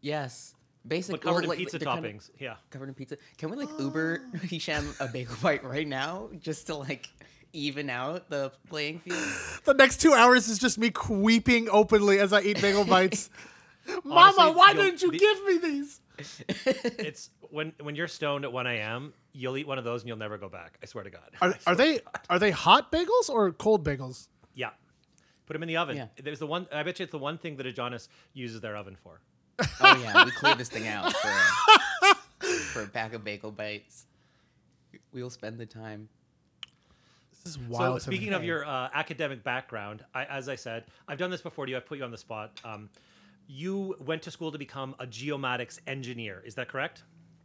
[0.00, 0.54] Yes.
[0.86, 2.30] Basically, But covered in like, pizza they're kinda- toppings.
[2.38, 2.54] yeah.
[2.70, 3.16] covered in pizza.
[3.38, 7.08] Can we like Uber Hisham a bagel bite right now just to like
[7.52, 9.18] even out the playing field?
[9.64, 13.30] The next two hours is just me weeping openly as I eat bagel bites.
[14.04, 16.00] Mama, Honestly, why didn't you the- give me these?
[16.66, 19.12] it's when when you're stoned at 1 a.m.
[19.32, 20.78] You'll eat one of those and you'll never go back.
[20.82, 21.30] I swear to God.
[21.40, 24.28] Are, are they are they hot bagels or cold bagels?
[24.54, 24.70] Yeah.
[25.46, 25.96] Put them in the oven.
[25.96, 26.06] Yeah.
[26.22, 26.66] There's the one.
[26.72, 29.20] I bet you it's the one thing that Ajahnis uses their oven for.
[29.80, 34.06] Oh yeah, we cleared this thing out for a, for a pack of bagel bites.
[35.12, 36.08] We will spend the time.
[37.46, 38.00] So This is wild.
[38.00, 38.16] to me.
[38.16, 41.70] speaking of your uh, academic background, I, as I said, I've done this before to
[41.70, 41.76] you.
[41.76, 42.60] I've put you on the spot.
[42.64, 42.90] Um,
[43.46, 46.42] you went to school to become a geomatics engineer.
[46.44, 47.04] Is that correct?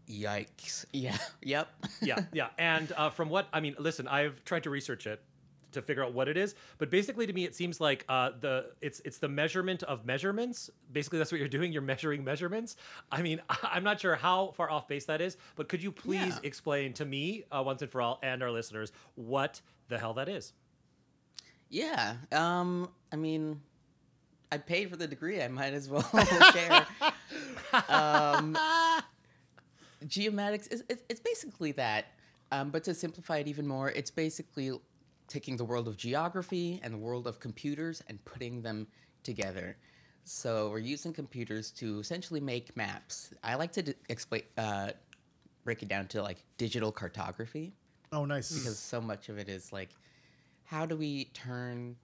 [0.10, 0.86] Yikes!
[0.94, 1.18] Yeah.
[1.44, 1.68] Yep.
[2.02, 2.48] yeah, yeah.
[2.58, 5.22] And uh, from what I mean, listen, I've tried to research it
[5.72, 8.72] to figure out what it is, but basically to me, it seems like uh, the
[8.82, 10.70] it's it's the measurement of measurements.
[10.92, 11.72] Basically, that's what you're doing.
[11.72, 12.76] You're measuring measurements.
[13.12, 16.36] I mean, I'm not sure how far off base that is, but could you please
[16.36, 16.40] Yeah.
[16.44, 20.30] explain to me uh, once and for all and our listeners what the hell that
[20.30, 20.54] is?
[21.70, 22.16] Yeah.
[22.32, 22.90] Um.
[23.12, 23.62] I mean,
[24.52, 25.42] I paid for the degree.
[25.42, 26.02] I might as well
[26.54, 26.86] share.
[27.90, 28.58] um,
[30.06, 32.06] geomatics is it's, it's basically that,
[32.52, 34.72] um, but to simplify it even more, it's basically
[35.32, 38.86] taking the world of geography and the world of computers and putting them
[39.24, 39.78] together.
[40.26, 43.34] So we're using computers to essentially make maps.
[43.44, 44.92] I like to d- explain, uh,
[45.64, 47.74] break it down to like digital cartography
[48.12, 48.52] oh, nice.
[48.52, 49.90] because so much of it is like
[50.64, 51.96] how do we turn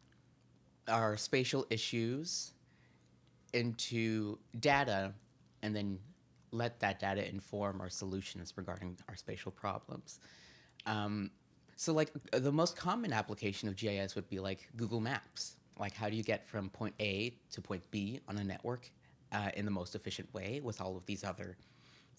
[0.88, 2.54] our spatial issues
[3.54, 5.12] into data
[5.64, 6.00] and then
[6.52, 10.20] let that data inform our solutions regarding our spatial problems
[10.86, 11.32] um,
[11.78, 15.94] so like uh, the most common application of gis would be like google maps like
[15.94, 18.92] how do you get from point a to point b on a network
[19.32, 21.56] uh, in the most efficient way with all of these other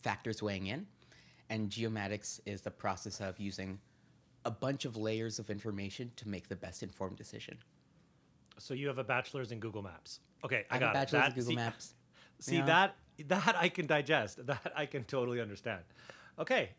[0.01, 0.87] factors weighing in
[1.51, 3.79] and geomatics is the process of using
[4.45, 7.59] a bunch of layers of information to make the best informed decision.
[8.59, 10.21] So you have a bachelor's in Google Maps.
[10.45, 11.95] Okay, I, I got a bachelor's That- in Google see- Maps.
[12.41, 12.95] See that
[13.27, 14.39] that I can digest.
[14.47, 15.83] That I can totally understand.
[16.39, 16.71] Okay,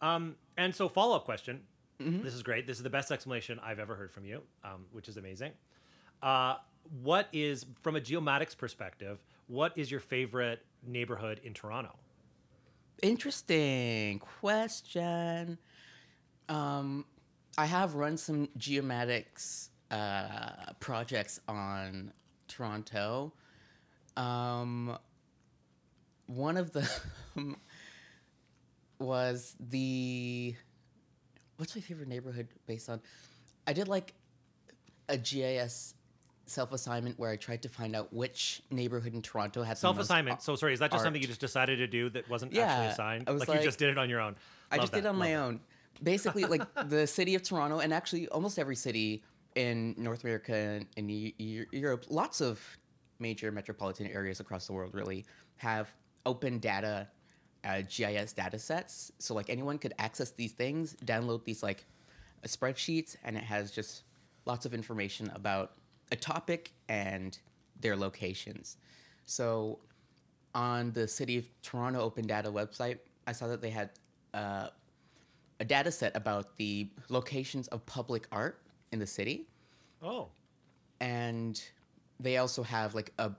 [0.00, 1.62] um, and so follow up question.
[2.00, 2.22] Mm-hmm.
[2.22, 2.66] This is great.
[2.66, 5.52] This is the best explanation I've ever heard from you, um, which is amazing.
[6.22, 6.56] Uh,
[7.02, 9.18] what is from a geomatics perspective?
[9.48, 11.94] What is your favorite neighborhood in Toronto?
[13.02, 15.58] Interesting question.
[16.48, 17.04] Um,
[17.58, 22.12] I have run some geomatics uh, projects on
[22.48, 23.32] Toronto.
[24.16, 24.98] Um,
[26.26, 26.86] one of them
[28.98, 30.54] was the
[31.60, 33.00] what's my favorite neighborhood based on?
[33.66, 34.14] I did like
[35.08, 35.94] a GIS
[36.46, 40.42] self assignment where I tried to find out which neighborhood in Toronto had Self assignment.
[40.42, 42.86] So sorry, is that just something you just decided to do that wasn't Yeah, actually
[42.88, 43.28] assigned?
[43.28, 44.34] I was like, you just did it on your own.
[44.72, 45.36] I Love just did it on my that.
[45.36, 45.60] own.
[46.02, 49.22] Basically, like the city of Toronto, and actually almost every city
[49.54, 52.58] in North America and in Eu- Eu- Europe, lots of
[53.18, 55.90] major metropolitan areas across the world really have
[56.24, 57.06] open data
[57.64, 59.12] uh, GIS data sets.
[59.18, 61.84] So like anyone could access these things, download these like
[62.42, 64.04] uh, spreadsheets, and it has just
[64.46, 65.72] lots of information about
[66.12, 67.38] a topic and
[67.80, 68.76] their locations.
[69.24, 69.78] So
[70.54, 73.90] on the City of Toronto Open Data website, I saw that they had
[74.34, 74.68] uh,
[75.60, 78.60] a data set about the locations of public art
[78.92, 79.46] in the city.
[80.02, 80.28] Oh,
[81.00, 81.62] And
[82.18, 83.30] they also have like a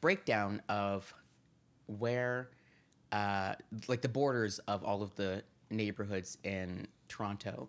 [0.00, 1.12] breakdown of
[1.86, 2.50] where,
[3.12, 3.54] uh,
[3.88, 7.68] like the borders of all of the neighborhoods in Toronto.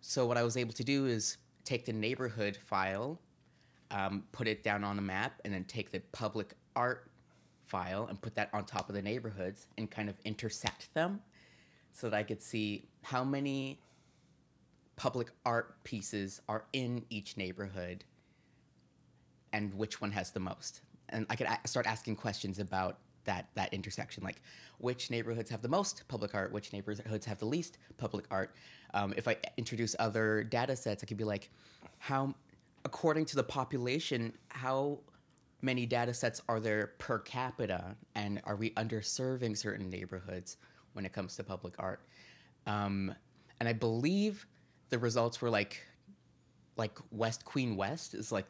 [0.00, 3.18] So what I was able to do is take the neighborhood file,
[3.90, 7.10] um, put it down on a map, and then take the public art
[7.66, 11.20] file and put that on top of the neighborhoods and kind of intersect them
[11.92, 13.80] so that I could see how many
[14.96, 18.04] public art pieces are in each neighborhood
[19.52, 20.80] and which one has the most.
[21.10, 24.40] And I could a- start asking questions about that that intersection, like
[24.78, 28.54] which neighborhoods have the most public art, which neighborhoods have the least public art.
[28.94, 31.50] Um, if I introduce other data sets, I could be like,
[31.98, 32.34] how,
[32.84, 35.00] according to the population, how
[35.60, 40.56] many data sets are there per capita, and are we underserving certain neighborhoods
[40.94, 42.00] when it comes to public art?
[42.66, 43.14] Um,
[43.60, 44.46] and I believe
[44.88, 45.82] the results were like
[46.76, 48.46] like West Queen West is like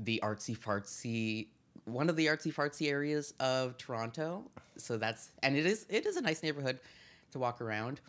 [0.00, 1.46] the artsy fartsy
[1.92, 4.44] one of the artsy fartsy areas of Toronto.
[4.76, 6.78] So that's and it is it is a nice neighborhood
[7.32, 8.00] to walk around.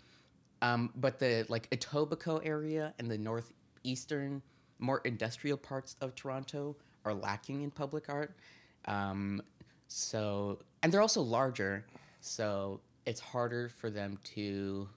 [0.61, 4.41] Um, but the like Etobicoke area and the northeastern,
[4.79, 8.35] more industrial parts of Toronto are lacking in public art.
[8.85, 9.41] Um,
[9.87, 11.85] so and they're also larger,
[12.21, 14.87] so it's harder for them to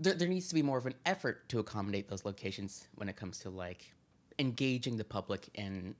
[0.00, 3.16] there, there needs to be more of an effort to accommodate those locations when it
[3.16, 3.92] comes to like
[4.38, 5.94] engaging the public in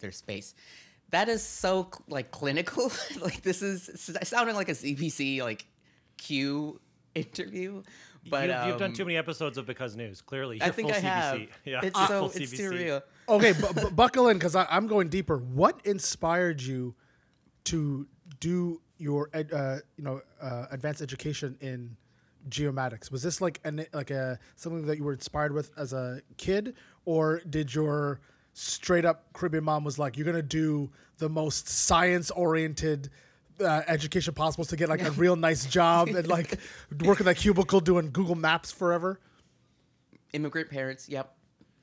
[0.00, 0.54] their space
[1.10, 2.90] That is so like clinical.
[3.20, 5.66] like this is it's sounding like a CBC like
[6.18, 6.80] Q
[7.14, 7.82] interview.
[8.30, 10.22] But you've, you've done um, too many episodes of Because News.
[10.22, 11.02] Clearly, I you're think full I CBC.
[11.04, 11.40] have.
[11.66, 12.56] Yeah, It's you're so it's CBC.
[12.56, 13.02] too real.
[13.28, 15.36] Okay, bu- bu- buckle in because I'm going deeper.
[15.38, 16.94] What inspired you
[17.64, 18.06] to
[18.40, 21.96] do your ed, uh, you know uh, advanced education in
[22.48, 23.10] geomatics?
[23.12, 26.74] Was this like an like a something that you were inspired with as a kid,
[27.04, 28.20] or did your
[28.54, 33.10] straight up Caribbean mom was like, you're gonna do the most science oriented
[33.60, 36.58] uh, education possible to get like a real nice job and like
[37.04, 39.20] work in that cubicle doing Google Maps forever?
[40.32, 41.08] Immigrant parents.
[41.08, 41.32] Yep.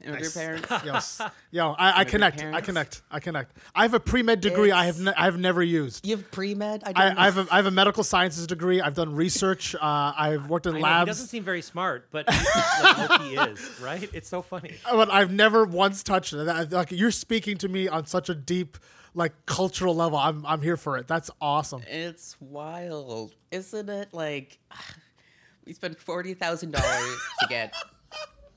[0.04, 0.68] Immigrant parents.
[0.86, 1.22] Yes.
[1.52, 2.44] Yo, I, I connect.
[2.44, 3.02] I connect.
[3.12, 3.56] I connect.
[3.76, 4.72] I have a pre med degree.
[4.72, 6.06] I have ne- I have never used.
[6.06, 6.84] You have pre med.
[6.86, 8.82] I, I, didn't I have a, I have a medical sciences degree.
[8.82, 9.76] I've done research.
[9.76, 13.36] Uh, I've worked in I know, he labs, doesn't seem very smart, but like, he
[13.36, 14.10] is, right?
[14.14, 14.76] It's so funny.
[14.92, 16.72] but I've never once touched it.
[16.72, 18.78] Like you're speaking to me on such a deep,
[19.14, 20.18] like cultural level.
[20.18, 21.08] I'm I'm here for it.
[21.08, 21.84] That's awesome.
[21.88, 24.14] It's wild, isn't it?
[24.14, 24.58] Like,
[25.66, 27.74] we spent forty thousand dollars to get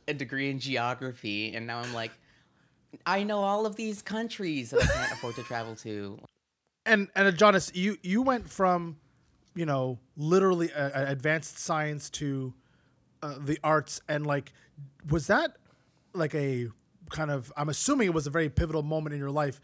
[0.09, 2.13] a degree in geography, and now I'm like,
[3.07, 6.19] I know all of these countries that I can't afford to travel to.
[6.87, 8.97] And and Jonas, you you went from,
[9.55, 12.53] you know, literally uh, advanced science to
[13.23, 14.53] uh, the arts, and like,
[15.09, 15.57] was that
[16.13, 16.69] like a
[17.11, 17.53] kind of?
[17.57, 19.61] I'm assuming it was a very pivotal moment in your life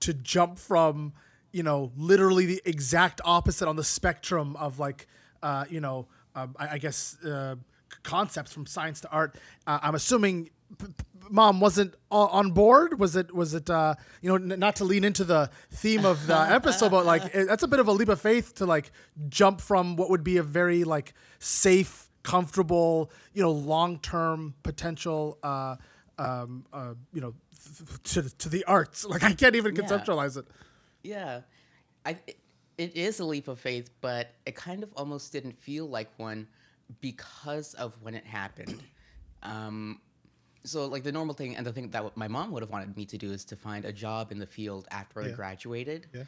[0.00, 1.12] to jump from,
[1.52, 5.06] you know, literally the exact opposite on the spectrum of like,
[5.42, 7.60] uh, you know, um, I, I guess uh, c-
[8.02, 9.36] concepts from science to art.
[9.66, 10.50] Uh, I'm assuming.
[10.78, 10.92] P- p-
[11.30, 12.98] Mom wasn't on board.
[13.00, 13.34] Was it?
[13.34, 13.70] Was it?
[13.70, 17.24] Uh, you know, n- not to lean into the theme of the episode, but like
[17.34, 18.92] it, that's a bit of a leap of faith to like
[19.30, 25.38] jump from what would be a very like safe, comfortable, you know, long term potential,
[25.42, 25.76] uh,
[26.18, 27.34] um, uh, you know,
[28.04, 29.04] to to the arts.
[29.08, 29.82] Like I can't even Yeah.
[29.82, 30.46] conceptualize it.
[31.02, 31.40] Yeah,
[32.04, 32.18] I.
[32.26, 32.38] It,
[32.76, 36.48] it is a leap of faith, but it kind of almost didn't feel like one
[37.00, 38.82] because of when it happened.
[39.42, 40.00] Um,
[40.64, 43.04] so like the normal thing and the thing that my mom would have wanted me
[43.06, 46.06] to do is to find a job in the field after I graduated.
[46.12, 46.22] Yeah.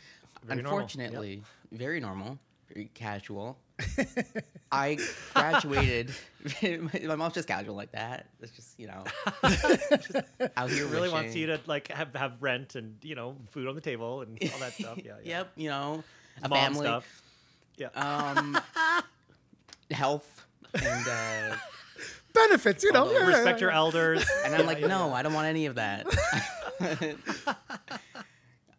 [0.45, 1.43] Very normal, Unfortunately,
[1.73, 2.39] very normal,
[2.69, 3.59] very casual.
[4.73, 4.99] I
[5.35, 6.13] graduated.
[6.63, 8.29] my, my mom's just casual like that.
[8.41, 9.05] It's just you know,
[10.57, 13.75] out here Really wants you to like have, have rent and you know food on
[13.75, 14.99] the table and all that stuff.
[14.99, 15.39] Yeah, yeah.
[15.39, 16.05] Yep, you know,
[16.43, 17.23] a Mom family, stuff.
[17.77, 17.89] Yeah.
[17.95, 18.59] um,
[19.91, 20.46] health,
[20.83, 21.57] and uh,
[22.35, 23.05] Benefits, you know.
[23.05, 24.27] Although yeah, Respect yeah, your elders.
[24.45, 26.07] and I'm like, no, I don't want any of that.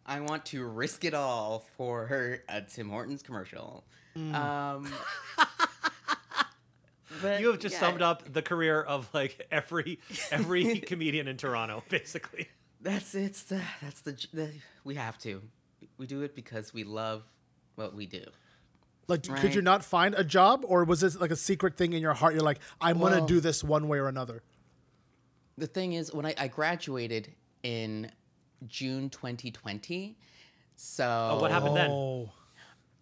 [0.06, 3.84] I want to risk it all for a Tim Hortons commercial.
[4.16, 4.90] Um,
[7.22, 11.36] but You have just yeah, summed up the career of like every every comedian in
[11.36, 12.48] Toronto, basically.
[12.80, 14.50] That's it's the that's the, the
[14.84, 15.42] we have to.
[15.98, 17.24] We do it because we love
[17.74, 18.24] what we do.
[19.08, 22.02] Like, could you not find a job, or was this like a secret thing in
[22.02, 22.34] your heart?
[22.34, 24.42] You're like, I'm gonna Well- do this one way or another.
[25.56, 28.12] the thing is when I, I graduated in
[28.68, 30.16] June 2020.
[30.76, 31.90] So Oh, what happened then?
[31.90, 32.30] Oh,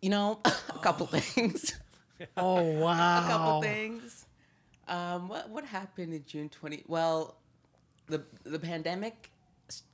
[0.00, 1.74] You know, a couple things.
[2.36, 3.24] oh wow.
[3.24, 4.26] A couple things.
[4.88, 6.84] Um, what what happened in June 20?
[6.86, 7.36] Well,
[8.06, 9.30] the the pandemic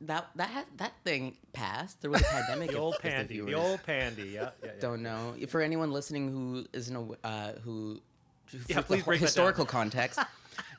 [0.03, 2.01] that that had, that thing passed.
[2.03, 2.71] There was a pandemic.
[2.73, 3.41] The old if the pandy.
[3.41, 4.23] The old pandy.
[4.23, 4.71] Yeah, yeah, yeah.
[4.81, 5.35] Don't know.
[5.49, 8.01] For anyone listening who isn't uh, who
[8.69, 9.27] Yeah, for please the break that down.
[9.27, 10.19] historical context,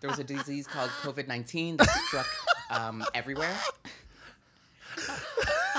[0.01, 2.27] there was a disease called COVID nineteen that struck
[2.69, 3.55] um, everywhere.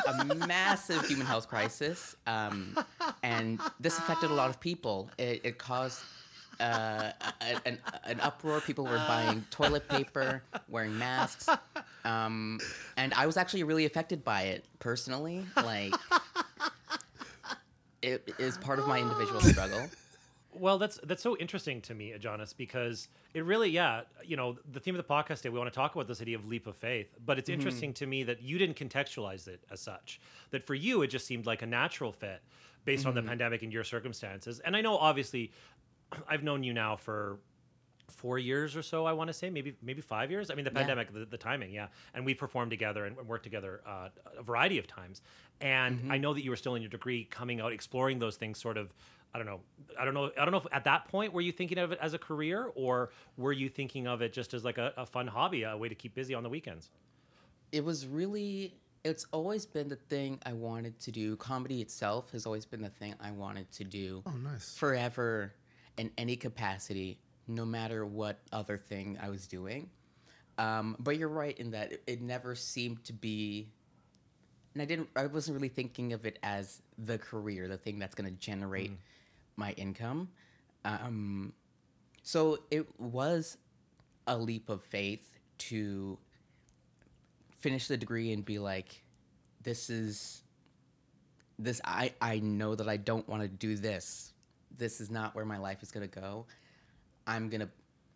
[0.06, 2.76] a massive human health crisis, um,
[3.22, 5.08] and this affected a lot of people.
[5.18, 6.00] It, it caused
[6.60, 7.12] uh,
[7.64, 8.60] an, an uproar.
[8.60, 11.48] People were buying toilet paper, wearing masks,
[12.04, 12.60] um,
[12.96, 15.44] and I was actually really affected by it personally.
[15.56, 15.94] Like,
[18.02, 19.88] it is part of my individual struggle.
[20.52, 24.78] Well, that's that's so interesting to me, Jonas, because it really, yeah, you know, the
[24.78, 26.76] theme of the podcast today, we want to talk about this idea of leap of
[26.76, 27.16] faith.
[27.24, 30.20] But it's interesting to me that you didn't contextualize it as such.
[30.50, 32.40] That for you, it just seemed like a natural fit
[32.84, 34.60] based on the pandemic and your circumstances.
[34.60, 35.50] And I know, obviously,
[36.28, 37.38] I've known you now for
[38.14, 39.04] four years or so.
[39.04, 40.50] I want to say maybe maybe five years.
[40.50, 40.78] I mean, the Yeah.
[40.78, 41.88] pandemic, the, the timing, yeah.
[42.14, 45.22] And we performed together and worked together uh, a variety of times.
[45.60, 48.58] And I know that you were still in your degree, coming out, exploring those things,
[48.60, 48.92] sort of.
[49.32, 49.60] I don't know.
[49.98, 50.30] I don't know.
[50.38, 52.70] I don't know if at that point were you thinking of it as a career,
[52.76, 55.88] or were you thinking of it just as like a, a fun hobby, a way
[55.88, 56.90] to keep busy on the weekends?
[57.72, 61.36] it was really it's always been the thing I wanted to do.
[61.36, 64.22] Comedy itself has always been the thing I wanted to do.
[64.24, 64.76] Oh, nice.
[64.78, 65.52] Forever
[65.98, 69.90] in any capacity, no matter what other thing I was doing.
[70.56, 73.68] Um, but you're right in that it, it never seemed to be
[74.74, 75.08] and I didn't.
[75.14, 78.90] I wasn't really thinking of it as the career, the thing that's going to generate
[79.56, 80.28] my income.
[80.84, 81.52] Um,
[82.22, 83.56] so it was
[84.26, 86.18] a leap of faith to
[87.60, 89.02] finish the degree and be like,
[89.62, 90.42] this is
[91.58, 91.80] this.
[91.84, 94.32] I I know that I don't want to do this.
[94.76, 96.46] This is not where my life is going to go.
[97.26, 97.68] I'm gonna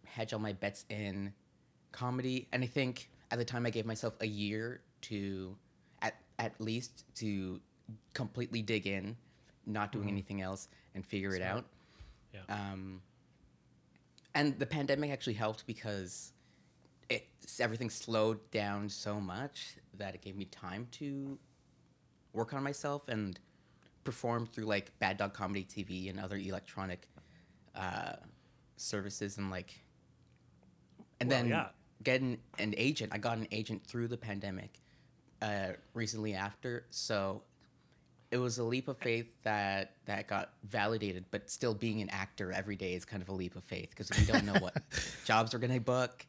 [0.06, 1.32] hedge all my bets in
[1.92, 5.56] comedy, and I think at the time I gave myself a year to,
[6.02, 7.60] at at least to
[8.14, 9.16] completely dig in,
[9.66, 11.64] not doing anything else, and figure it out.
[12.32, 12.40] Yeah.
[12.48, 13.00] Um,
[14.34, 16.32] and the pandemic actually helped because
[17.08, 17.26] it
[17.60, 21.38] everything slowed down so much that it gave me time to
[22.32, 23.38] work on myself and
[24.04, 27.08] perform through like Bad Dog Comedy TV and other electronic
[27.74, 28.12] uh,
[28.80, 29.74] services and like
[31.20, 31.68] and Well, then yeah.
[32.02, 33.12] getting an agent.
[33.14, 34.80] I got an agent through the pandemic
[35.42, 37.42] uh, recently after, so
[38.30, 41.24] it was a leap of faith that that got validated.
[41.30, 44.10] But still, being an actor every day is kind of a leap of faith because
[44.18, 44.76] we don't know what
[45.24, 46.26] jobs we're gonna book.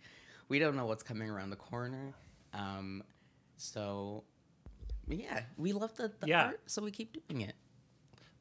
[0.47, 2.13] We don't know what's coming around the corner.
[2.53, 3.03] Um,
[3.57, 4.23] so
[5.07, 6.45] yeah, we love the, the Yeah.
[6.45, 7.55] art, so we keep doing it.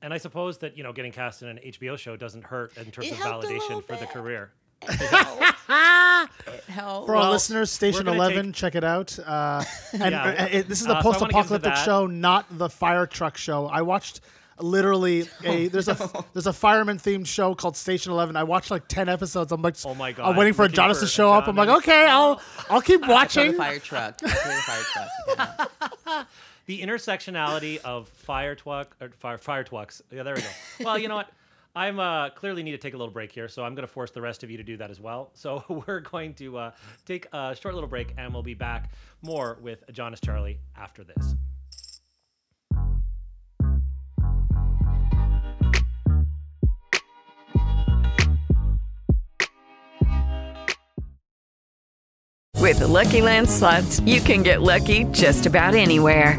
[0.00, 2.90] And I suppose that you know getting cast in an HBO show doesn't hurt in
[2.90, 4.10] terms It of helped a validation for the bit.
[4.10, 4.52] career.
[4.82, 5.44] It helped.
[7.06, 9.18] For our Well, listeners, Station gonna 11, take- check it out.
[9.18, 11.74] Uh, and Yeah, uh, it- this is uh, a so I wanna get into post-apocalyptic
[11.74, 11.84] that.
[11.84, 13.66] show, not the fire truck show.
[13.66, 14.20] I watched
[14.60, 18.36] literally a there's a there's a fireman themed show called Station 11.
[18.36, 19.50] I watched like 10 episodes.
[19.52, 21.46] I'm like, Oh my God, I'm waiting for looking Ajahnis for to show up.
[21.48, 21.76] I'm like, Ajahnis.
[21.78, 23.50] okay, I'll I'll keep I play watching.
[23.52, 24.14] the fire truck.
[24.24, 25.66] I play the fire
[26.06, 26.28] truck.
[26.68, 30.02] The intersectionality of fire truck or fire fire trucks.
[30.10, 30.48] Yeah, there we go.
[30.84, 31.30] Well, you know what?
[31.74, 34.10] I'm uh, clearly need to take a little break here, so I'm going to force
[34.10, 35.30] the rest of you to do that as well.
[35.32, 36.70] So we're going to uh,
[37.06, 38.90] take a short little break, and we'll be back
[39.22, 41.34] more with Ajahnis Charley after this.
[52.56, 56.38] With the Lucky Land slots, you can get lucky just about anywhere.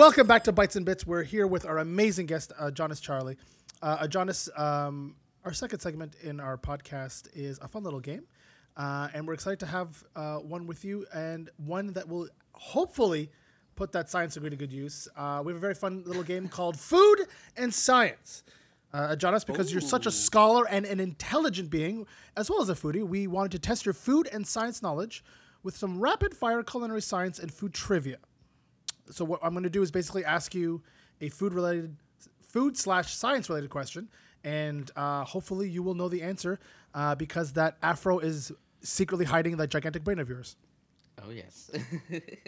[0.00, 1.06] Welcome back to Bites and Bits.
[1.06, 3.36] We're here with our amazing guest, uh, Ajahnis Charley.
[3.82, 8.22] Uh, Ajahnis, um, our second segment in our podcast is a fun little game.
[8.78, 13.30] Uh, and we're excited to have uh, one with you and one that will hopefully
[13.76, 15.06] put that science degree to good use.
[15.18, 17.26] Uh, we have a very fun little game called Food
[17.58, 18.42] and Science.
[18.94, 22.06] Uh, Ajahnis, because you're such a scholar and an intelligent being,
[22.38, 25.22] as well as a foodie, we wanted to test your food and science knowledge
[25.62, 28.16] with some rapid fire culinary science and food trivia
[29.10, 30.82] so what I'm going to do is basically ask you
[31.20, 31.94] a food related,
[32.48, 34.08] food slash science related question,
[34.44, 36.58] and uh, hopefully you will know the answer
[36.94, 38.50] uh, because that afro is
[38.82, 40.56] secretly hiding that gigantic brain of yours.
[41.22, 41.70] Oh yes.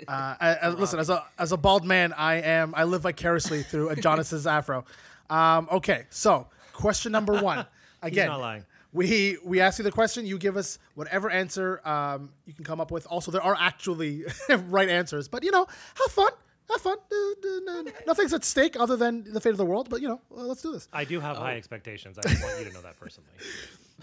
[0.08, 3.62] Uh, I- I- listen, as a as a bald man, I am I live vicariously
[3.62, 4.84] through Ajahnis's afro.
[5.30, 7.66] Um, okay, so question number one.
[8.02, 8.64] Again, He's not lying.
[8.92, 10.26] we we ask you the question.
[10.26, 13.06] You give us whatever answer um, you can come up with.
[13.06, 14.24] Also, there are actually
[14.68, 16.32] right answers, but you know, have fun.
[16.72, 16.96] Have fun.
[17.12, 19.88] Uh, uh, Nothing's at stake other than the fate of the world.
[19.90, 20.88] But you know, uh, let's do this.
[20.92, 22.18] I do have high expectations.
[22.18, 23.30] I just want you to know that personally.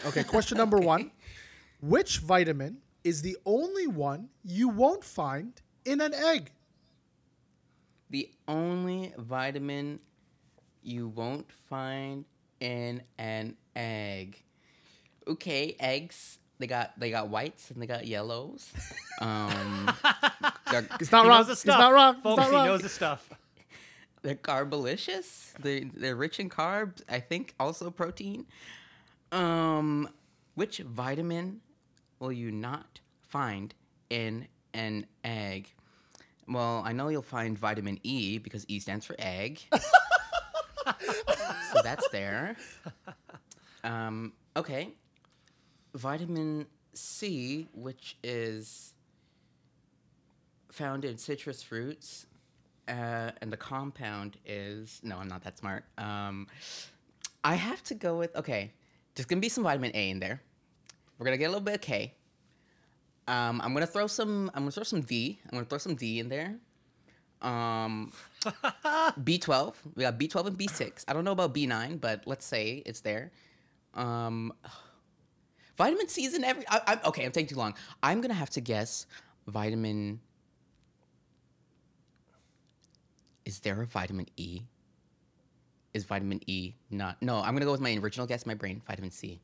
[0.05, 1.11] Okay, question number one.
[1.81, 5.51] Which vitamin is the only one you won't find
[5.83, 6.51] in an egg?
[8.09, 9.99] the only vitamin
[10.81, 12.25] you won't find
[12.59, 14.41] in an egg.
[15.27, 16.39] Okay, eggs.
[16.59, 18.71] They got they got whites and they got yellows.
[19.21, 19.91] Um,
[21.01, 21.39] It's not wrong.
[21.39, 22.13] knows the It's not wrong.
[22.15, 23.29] It's Folks, not he knows the stuff.
[24.21, 25.51] they're carbolicious.
[25.59, 27.01] They they're rich in carbs.
[27.09, 28.45] I think also protein.
[29.33, 30.07] Um,
[30.55, 31.59] which vitamin
[32.19, 33.73] will you not find
[34.09, 35.73] in an egg?
[36.47, 39.59] Well, I know you'll find vitamin E because E stands for egg.
[41.73, 42.55] so that's there.
[43.83, 44.89] Um, okay.
[45.95, 48.93] Vitamin C, which is
[50.71, 52.25] found in citrus fruits,
[52.87, 55.83] uh, and the compound is no, I'm not that smart.
[55.97, 56.47] Um,
[57.43, 58.71] I have to go with okay.
[59.15, 60.41] There's gonna be some vitamin A in there.
[61.17, 62.13] We're gonna get a little bit of K.
[63.27, 64.49] Um, I'm gonna throw some.
[64.53, 65.39] I'm gonna throw some D.
[65.45, 66.55] I'm gonna throw some D in there.
[67.41, 68.11] Um,
[68.43, 69.75] B12.
[69.95, 71.05] We got B12 and B6.
[71.07, 73.31] I don't know about B9, but let's say it's there.
[73.93, 74.53] Um,
[75.79, 76.65] vitamin C is in every.
[76.69, 77.73] I, I, okay, I'm taking too long.
[78.03, 79.07] I'm gonna have to guess
[79.47, 80.19] vitamin.
[83.45, 84.61] Is there a vitamin E?
[85.95, 87.19] Is vitamin E not?
[87.21, 88.45] No, I'm gonna go with my original guess.
[88.45, 89.39] My brain, vitamin C.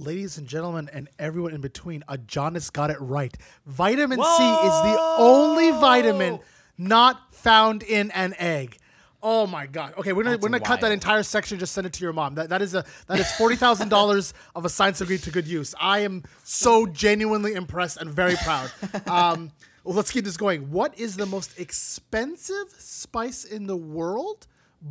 [0.00, 3.36] Ladies and gentlemen, and everyone in between, Ajahnis got it right.
[3.66, 6.40] Vitamin C is the only vitamin
[6.76, 8.78] not found in an egg.
[9.26, 9.94] Oh my god!
[9.96, 11.58] Okay, we're gonna That's we're gonna cut that entire section.
[11.58, 12.34] Just send it to your mom.
[12.34, 15.46] That that is a that is forty thousand dollars of a science degree to good
[15.46, 15.74] use.
[15.80, 18.70] I am so genuinely impressed and very proud.
[19.06, 19.50] Um,
[19.84, 20.70] well, let's keep this going.
[20.70, 24.46] What is the most expensive spice in the world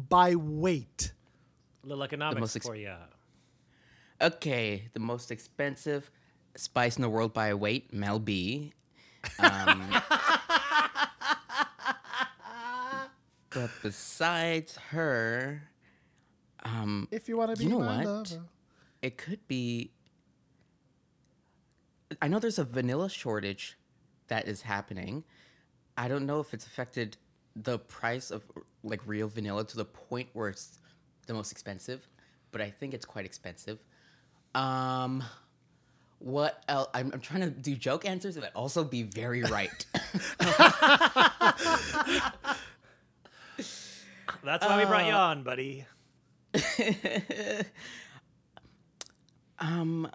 [0.09, 1.13] by weight?
[1.83, 2.95] A little economics most ex- for you.
[4.19, 6.09] Okay, the most expensive
[6.55, 8.73] spice in the world by weight, Mel B.
[9.37, 9.93] Um,
[13.53, 15.63] but besides her,
[16.63, 18.05] um, If you want to be You know my what?
[18.05, 18.43] lover.
[19.01, 19.91] it could be.
[22.21, 23.77] I know there's a vanilla shortage
[24.27, 25.23] that is happening.
[25.97, 27.17] I don't know if it's affected
[27.55, 28.43] the price of
[28.83, 30.79] like real vanilla to the point where it's
[31.27, 32.07] the most expensive,
[32.51, 33.79] but I think it's quite expensive.
[34.55, 35.23] Um,
[36.19, 36.87] what else?
[36.93, 39.85] I'm, I'm trying to do joke answers but also be very right.
[44.43, 45.85] That's why we brought Uh, you on, buddy.
[49.59, 50.09] um,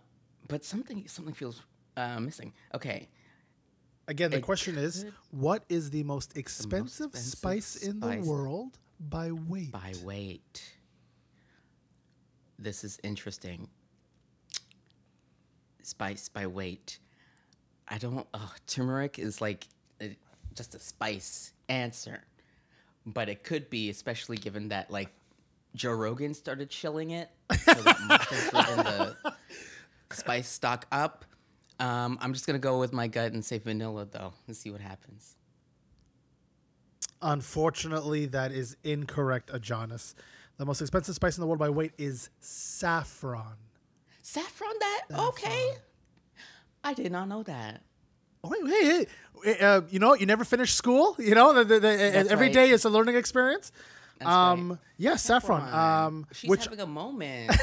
[0.48, 1.62] but something something feels
[1.96, 2.52] uh, missing.
[2.74, 3.08] Okay,
[4.08, 8.78] Again, the It question is, what is the most expensive, expensive spice in the world
[8.98, 9.70] by weight?
[9.70, 10.62] by weight.
[12.58, 13.68] This is interesting.
[15.82, 16.98] Spice by weight.
[17.86, 18.26] I don't.
[18.32, 19.68] Oh, turmeric is like
[20.00, 20.16] a,
[20.54, 22.24] just a spice answer,
[23.12, 25.10] but it could be, especially given that like
[25.74, 29.34] Joe Rogan started chilling it, so that must have driven the
[30.10, 31.24] spice stock up.
[31.80, 34.80] Um, I'm just gonna go with my gut and say vanilla though, and see what
[34.80, 35.36] happens.
[37.20, 40.14] Unfortunately, that is incorrect, Ajahnis.
[40.56, 43.56] The most expensive spice in the world by weight is saffron.
[44.22, 45.72] Saffron, that okay?
[46.84, 47.82] I did not know that.
[48.48, 49.06] Oh, wait, hey,
[49.44, 51.16] hey, uh, you know, you never finish school.
[51.28, 52.54] You know, the, the, the, That's every right.
[52.54, 53.72] day is a learning experience.
[54.18, 54.78] That's um, right.
[54.96, 55.60] yeah, saffron.
[55.60, 56.06] Saffron.
[56.06, 57.54] Um, She's which having a moment.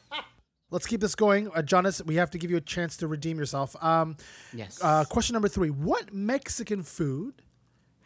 [0.70, 2.04] let's keep this going, Ajahnis.
[2.04, 3.76] We have to give you a chance to redeem yourself.
[3.82, 4.16] Um,
[4.52, 4.80] yes.
[4.82, 7.42] uh, question number three: What Mexican food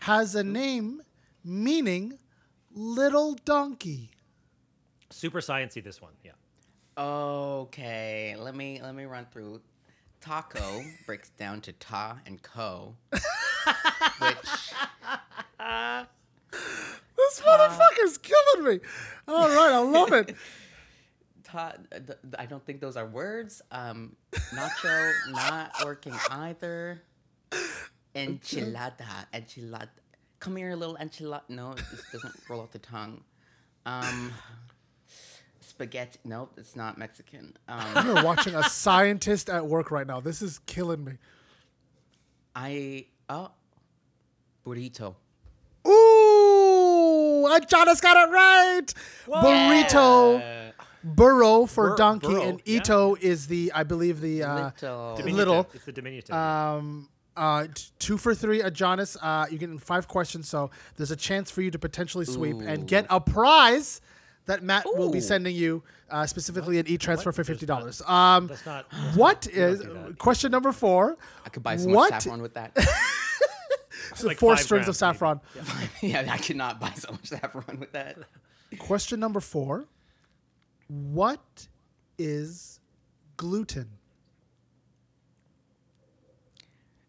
[0.01, 1.03] has a name
[1.43, 2.19] meaning
[2.73, 4.11] "little donkey"?
[5.11, 6.13] Super sciencey, this one.
[6.23, 6.33] Yeah.
[6.99, 9.61] okay, let me let me run through.
[10.21, 13.21] Taco breaks down to ta and co, which
[17.17, 18.81] This motherfucker's killing me.
[19.29, 20.35] All right, I love it.
[21.45, 21.73] ta.
[21.91, 23.63] th- th- I don't think those are words.
[23.71, 27.03] Um, nacho not working either.
[28.15, 29.89] Enchilada, enchilada.
[30.41, 31.43] Come here, little enchilada.
[31.49, 33.23] No, it doesn't roll off the tongue.
[33.85, 34.33] Um,
[35.77, 36.19] spaghetti.
[36.25, 37.55] Nope, it's not Mexican.
[37.69, 40.21] Um, You're watching a scientist at work right now.
[40.21, 41.13] This is killing me.
[42.55, 43.51] I oh
[44.65, 45.15] burrito.
[45.87, 48.95] Ooh, Ajahnis got it right.
[49.27, 50.73] Burrito,
[51.05, 52.77] burro for Bur- donkey, burro, and yeah.
[52.79, 55.15] ito is the, I believe the uh, Little.
[55.17, 55.37] Diminutive.
[55.37, 55.67] little.
[55.75, 56.35] It's the diminutive.
[56.35, 58.63] um uh t- two for three.
[58.63, 62.57] Ajahnis, uh, you get five questions, so there's a chance for you to potentially sweep
[62.63, 64.01] and get a prize
[64.47, 68.01] that Matt will be sending you uh, specifically an e-transfer for fifty dollars.
[68.03, 68.87] Um, That's not.
[69.15, 71.17] what we don't is do question number four?
[71.45, 72.77] I could buy so what much saffron with that.
[74.15, 75.41] So Like four strings grand, of saffron.
[76.03, 78.17] yeah, I could not buy so much saffron with that.
[78.79, 79.87] Question number four.
[80.89, 81.67] What
[82.17, 82.81] is
[83.37, 83.91] gluten?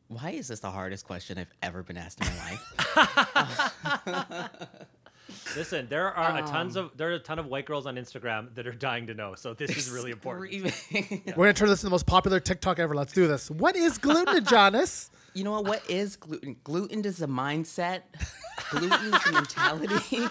[0.10, 2.60] Why is this the hardest question I've ever been asked in my
[4.26, 4.80] life?
[5.56, 8.54] Listen, there are a tons of there are a ton of white girls on Instagram
[8.56, 9.36] that are dying to know.
[9.36, 10.74] So this is really important.
[10.74, 11.24] Screaming.
[11.36, 12.96] We're gonna turn this into the most popular TikTok ever.
[12.96, 13.50] Let's do this.
[13.52, 15.10] What is gluten, Ajahnis?
[15.34, 15.66] You know what?
[15.66, 16.56] What is gluten?
[16.64, 18.02] Gluten is a mindset.
[18.72, 20.26] Gluten is a mentality.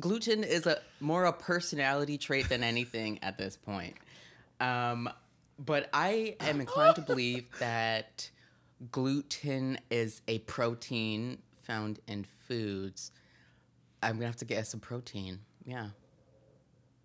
[0.00, 3.94] Gluten is a more a personality trait than anything at this point.
[4.58, 5.08] Um,
[5.64, 8.30] but I am inclined to believe that
[8.90, 13.10] gluten is a protein found in foods.
[14.02, 15.40] I'm gonna have to get some protein.
[15.64, 15.88] Yeah.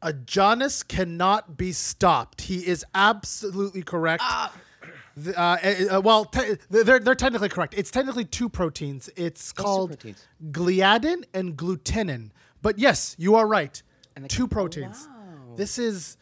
[0.04, 2.42] Ajahnis cannot be stopped.
[2.42, 4.24] He is absolutely correct.
[5.16, 7.74] The- uh, uh, uh, well, te- they're they're technically correct.
[7.78, 9.10] It's technically two proteins.
[9.16, 10.26] It's two called proteins?
[10.52, 12.32] gliadin and glutenin.
[12.62, 13.82] But yes, you are right.
[14.16, 15.08] And Two oh, proteins.
[15.10, 15.56] wow.
[15.56, 16.18] This is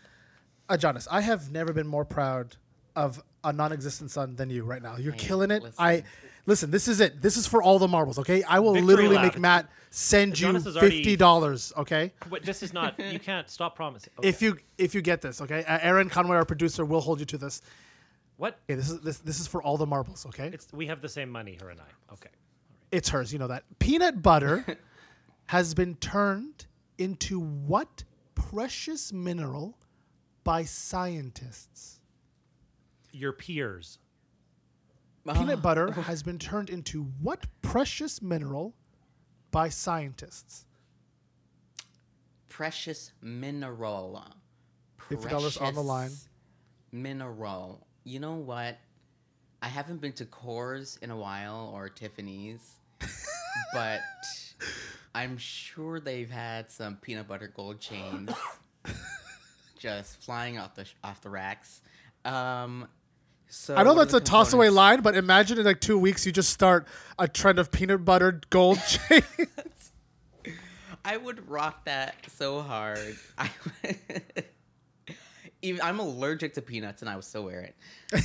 [0.69, 1.07] Ajahnis.
[1.09, 2.55] I have never been more proud
[2.95, 4.97] of a non-existent son than you right now.
[4.97, 5.63] You're killing it.
[5.77, 6.03] I
[6.49, 6.69] listen.
[6.69, 6.71] listen.
[6.71, 7.21] This is it.
[7.21, 8.19] This is for all the marbles.
[8.19, 9.25] Okay, I will Victory literally lap.
[9.35, 11.71] make Matt send you Ajahnis is already- fifty dollars.
[11.77, 12.11] Okay.
[12.29, 12.99] Wait, this is not.
[12.99, 14.11] You can't stop promising.
[14.19, 14.27] Okay.
[14.27, 17.25] If you if you get this, okay, uh, Aaron Conway, our producer, will hold you
[17.27, 17.61] to this.
[18.37, 18.59] what?
[18.69, 20.25] Okay, this is this this is for all the marbles.
[20.25, 22.13] Okay, it's, It's we have the same money, her and I.
[22.13, 22.29] Okay.
[22.91, 23.31] It's hers.
[23.31, 24.65] You know that peanut butter
[25.47, 26.65] has been turned
[26.97, 28.03] into what
[28.35, 29.77] precious mineral
[30.43, 31.99] by scientists?
[33.11, 33.99] Your peers.
[35.25, 38.73] Peanut butter has been turned into what precious mineral
[39.51, 40.65] by scientists?
[42.47, 44.23] Precious mineral.
[45.09, 46.11] $50 on the line.
[46.91, 47.85] Mineral.
[48.03, 48.77] You know what?
[49.61, 52.75] I haven't been to Coors in a while or Tiffany's,
[53.73, 53.99] but
[55.13, 58.31] I'm sure they've had some peanut butter gold chains
[59.79, 61.81] just flying off the off the racks.
[62.23, 62.87] Um,
[63.49, 66.31] so I know that's a toss away line, but imagine in like two weeks you
[66.31, 66.87] just start
[67.17, 69.21] a trend of peanut butter gold chain.
[71.03, 73.15] I would rock that so hard.
[73.37, 73.49] I
[75.61, 77.75] even I'm allergic to peanuts, and I would still wear it.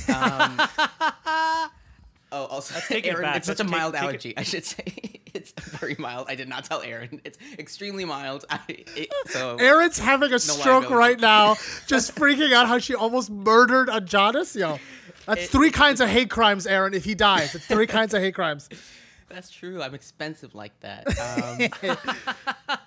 [0.09, 0.59] Um,
[2.31, 3.37] oh, also, take it back.
[3.37, 4.37] it's such a Let's take- mild take it- allergy.
[4.37, 4.83] I should say
[5.33, 6.27] it's very mild.
[6.29, 7.19] I did not tell Aaron.
[7.25, 8.45] It's extremely mild.
[8.49, 10.93] I, it, so Aaron's having a stroke liability.
[10.95, 11.55] right now,
[11.87, 14.55] just freaking out how she almost murdered Ajahnis.
[14.55, 14.79] Yo,
[15.25, 16.93] that's It- three kinds of hate crimes, Aaron.
[16.93, 18.69] If he dies, it's three kinds of hate crimes.
[19.29, 19.81] that's true.
[19.81, 21.05] I'm expensive like that.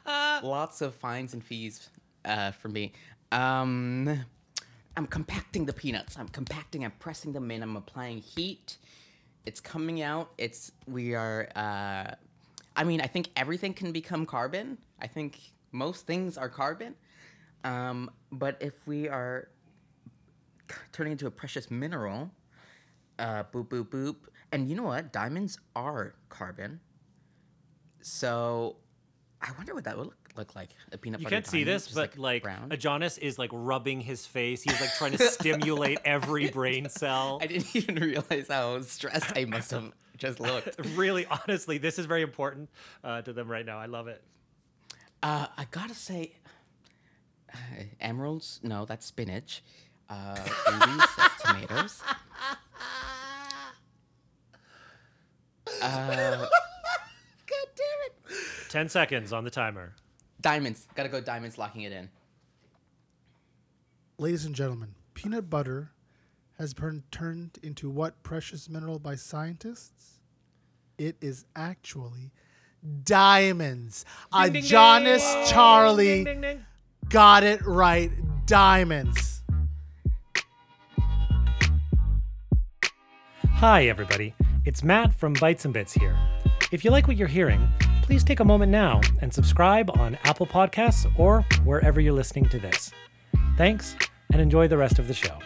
[0.06, 1.88] Um, lots of fines and fees
[2.24, 2.92] uh, for me.
[3.32, 4.24] Um,
[4.96, 6.18] I'm compacting the peanuts.
[6.18, 6.84] I'm compacting.
[6.84, 7.62] I'm pressing them in.
[7.62, 8.78] I'm applying heat.
[9.46, 10.30] It's coming out.
[10.38, 11.48] It's we are.
[11.54, 12.14] Uh,
[12.76, 14.78] I mean, I think everything can become carbon.
[15.00, 15.38] I think
[15.72, 16.94] most things are carbon.
[17.64, 19.48] Um, but if we are
[20.92, 22.30] turning into a precious mineral,
[23.18, 24.16] uh, boop boop boop,
[24.52, 25.12] and you know what?
[25.12, 26.80] Diamonds are carbon.
[28.00, 28.76] So,
[29.42, 30.70] I wonder what that would look, look like.
[30.92, 31.36] A peanut You butter.
[31.36, 32.70] can't see this, but like, brown.
[32.70, 34.62] Ajahnis is like rubbing his face.
[34.62, 37.38] He's like trying to stimulate every brain cell.
[37.42, 40.78] I didn't even realize how stressed I must have just looked.
[40.96, 42.70] Really, honestly, this is very important
[43.04, 43.78] uh, to them right now.
[43.78, 44.22] I love it.
[45.22, 46.32] Uh, I gotta say,
[47.52, 47.56] uh,
[48.00, 48.60] emeralds?
[48.62, 49.62] No, that's spinach.
[50.10, 50.36] Uh,
[50.70, 51.06] rubies?
[51.16, 52.02] that's tomatoes.
[55.82, 56.46] Uh,
[58.68, 59.94] Ten seconds on the timer.
[60.40, 60.86] diamonds.
[60.94, 62.08] Gotta go diamonds, locking it in.
[64.18, 65.92] Ladies and gentlemen, peanut butter
[66.58, 70.18] has been turned into what precious mineral by scientists?
[70.98, 72.32] It is actually
[73.04, 74.04] diamonds.
[74.32, 75.46] A ding, Ajahnis ding.
[75.52, 76.66] Charley Ding, ding, ding.
[77.08, 78.10] got it right.
[78.46, 79.37] Diamonds.
[83.60, 84.36] Hi, everybody.
[84.66, 86.16] It's Matt from Bites and Bits here.
[86.70, 87.68] If you like what you're hearing,
[88.02, 92.60] please take a moment now and subscribe on Apple Podcasts or wherever you're listening to
[92.60, 92.92] this.
[93.56, 93.96] Thanks,
[94.32, 95.36] and enjoy the rest of the show.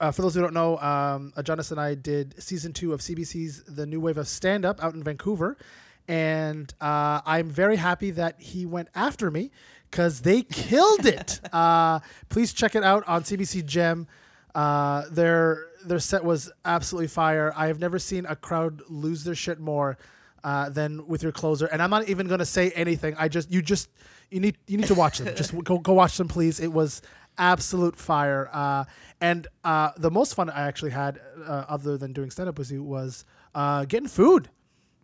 [0.00, 3.62] Uh, for those who don't know, um, Ajahnis and I did season two of CBC's
[3.64, 5.56] The New Wave of Stand Up out in Vancouver.
[6.10, 9.52] And uh, I'm very happy that he went after me
[9.88, 11.40] because they killed it.
[11.52, 14.08] uh, please check it out on CBC Gem.
[14.52, 17.52] Uh, their their set was absolutely fire.
[17.56, 19.98] I have never seen a crowd lose their shit more
[20.42, 21.66] uh, than with your closer.
[21.66, 23.14] And I'm not even gonna say anything.
[23.16, 23.88] I just you just
[24.32, 25.36] you need you need to watch them.
[25.36, 26.58] just go go watch them, please.
[26.58, 27.02] It was
[27.38, 28.50] absolute fire.
[28.52, 28.84] Uh,
[29.20, 32.72] and uh, the most fun I actually had, uh, other than doing stand up with
[32.72, 34.48] you, was uh, getting food.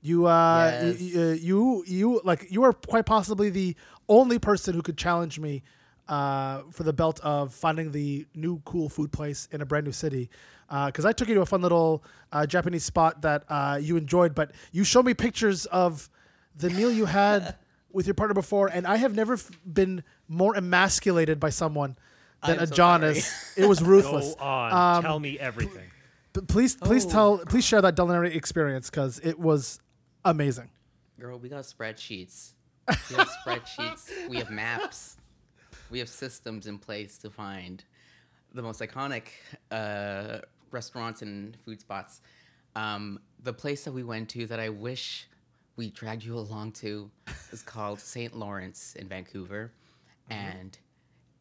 [0.06, 1.00] You, uh, Yes.
[1.00, 3.74] y- uh, you, you, like, you are quite possibly the
[4.08, 5.62] only person who could challenge me
[6.08, 9.92] uh, for the belt of finding the new cool food place in a brand new
[9.92, 10.30] city.
[10.68, 14.34] Because I took you to a fun little uh, Japanese spot that uh, you enjoyed,
[14.34, 16.08] but you showed me pictures of
[16.56, 17.56] the meal you had
[17.92, 21.96] with your partner before, and I have never f- been more emasculated by someone
[22.46, 23.58] than I'm so Ajahnis.
[23.58, 24.34] it was ruthless.
[24.38, 24.72] Go ruthless.
[24.72, 24.96] on.
[24.96, 25.88] Um, Tell me everything.
[26.32, 27.10] But please, please Oh.
[27.10, 29.80] tell, please share that culinary experience because it was
[30.30, 30.70] amazing.
[31.18, 32.52] Girl, we got spreadsheets.
[33.10, 34.10] We have spreadsheets.
[34.28, 35.16] We have maps.
[35.90, 37.82] We have systems in place to find
[38.52, 39.24] the most iconic
[39.70, 40.38] uh,
[40.70, 42.20] restaurants and food spots.
[42.74, 45.28] Um, the place that we went to that I wish
[45.76, 47.10] we dragged you along to
[47.52, 48.36] is called St.
[48.36, 49.72] Lawrence in Vancouver.
[50.28, 50.76] And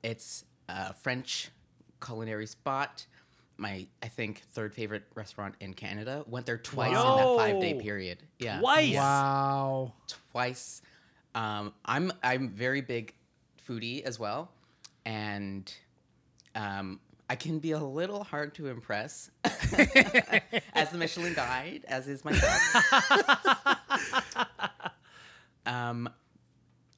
[0.04, 1.50] it's a French
[2.04, 3.06] culinary spot.
[3.58, 6.24] My, I think, third favorite restaurant in Canada.
[6.28, 8.20] Went there twice in that five day period.
[8.40, 8.96] Yeah Twice.
[8.96, 9.94] Wow.
[10.32, 10.82] twice.
[11.34, 13.14] Um, I'm I'm very big
[13.68, 14.52] foodie as well,
[15.06, 15.72] and
[16.56, 17.00] um,
[17.30, 22.32] I can be a little hard to impress as the Michelin guide, as is my
[22.32, 23.78] job.
[25.66, 26.10] um,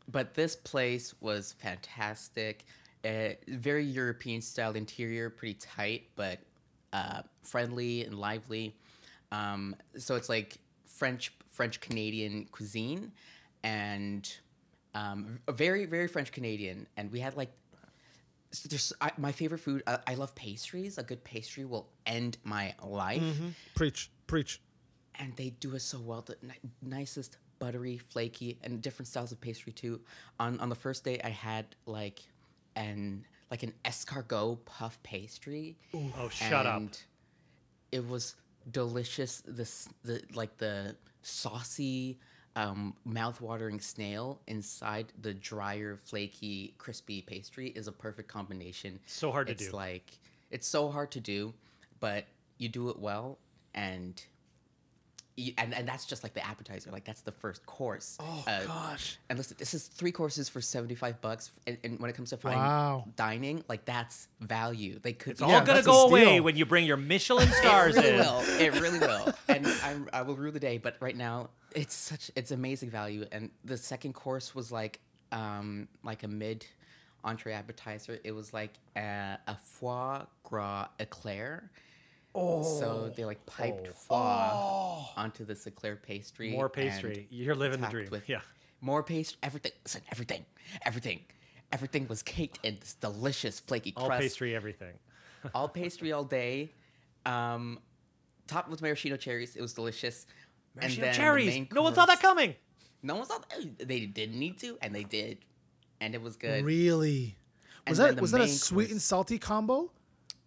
[0.10, 2.66] but this place was fantastic.
[3.08, 6.40] Uh, very European style interior, pretty tight, but
[6.92, 8.76] uh, friendly and lively.
[9.32, 13.12] Um, so it's like French French Canadian cuisine,
[13.64, 14.30] and
[14.94, 16.88] um, very very French Canadian.
[16.98, 17.52] And we had like
[18.52, 19.84] s- there's I, my favorite food.
[19.88, 20.98] I, I love pastries.
[20.98, 23.24] A good pastry will end my life
[23.76, 24.60] Preach, preach.
[25.20, 26.22] and they do it so well.
[26.22, 30.02] The ni- nicest buttery, flaky, and different styles of pastry too.
[30.40, 32.22] On on the first day, I had like
[32.78, 35.78] an like an escargot puff pastry.
[35.94, 36.78] Oh, shut up.
[36.78, 37.00] and
[37.92, 38.36] It was
[38.72, 39.44] delicious.
[39.46, 42.20] This the like the saucy,
[42.56, 49.00] um, mouth-watering snail inside the drier, flaky, crispy pastry is a perfect combination.
[49.06, 49.72] So hard to it's do.
[49.72, 50.12] like
[50.52, 51.54] it's so hard to do,
[52.00, 52.26] but
[52.58, 53.38] you do it well,
[53.74, 54.22] and
[55.38, 56.90] you, and and that's just like the appetizer.
[56.92, 58.18] Like that's the first course.
[58.20, 59.18] Oh gosh.
[59.30, 61.52] And listen, this is three courses for seventy five bucks.
[61.68, 63.06] And, and when it comes to fine Wow.
[63.16, 65.00] dining, like that's value.
[65.02, 67.54] They could It's be all Yeah, gonna go away when you bring your Michelin it
[67.54, 68.16] stars really in.
[68.18, 68.42] will.
[68.60, 69.34] It really will.
[69.48, 70.78] And I'm, I will rue the day.
[70.78, 73.26] But right now, it's such it's amazing value.
[73.32, 75.00] And the second course was like
[75.32, 76.66] um like a mid
[77.24, 78.20] entree appetizer.
[78.24, 81.70] It was like a, a foie gras eclair.
[82.38, 82.80] Oh.
[82.80, 86.52] So they like piped foie onto this eclair pastry.
[86.52, 87.28] More pastry.
[87.32, 88.10] You're living the dream.
[88.12, 88.42] with Yeah.
[88.82, 89.40] More pastry.
[89.42, 89.72] Everything.
[89.84, 90.46] Listen, everything.
[90.86, 91.22] Everything.
[91.72, 94.12] Everything was caked in this delicious flaky crust.
[94.12, 94.94] All pastry, everything.
[95.56, 96.72] all pastry all day.
[97.26, 97.80] Um,
[98.48, 99.56] topped with maraschino cherries.
[99.56, 100.26] It was delicious.
[100.76, 101.68] Maraschino cherries.
[101.72, 102.56] No one saw that coming.
[103.04, 103.88] No one saw that.
[103.88, 105.40] They didn't need to, and they did,
[106.00, 106.64] and it was good.
[106.64, 107.36] Really?
[107.88, 109.92] Was And that the was that a sweet and salty combo?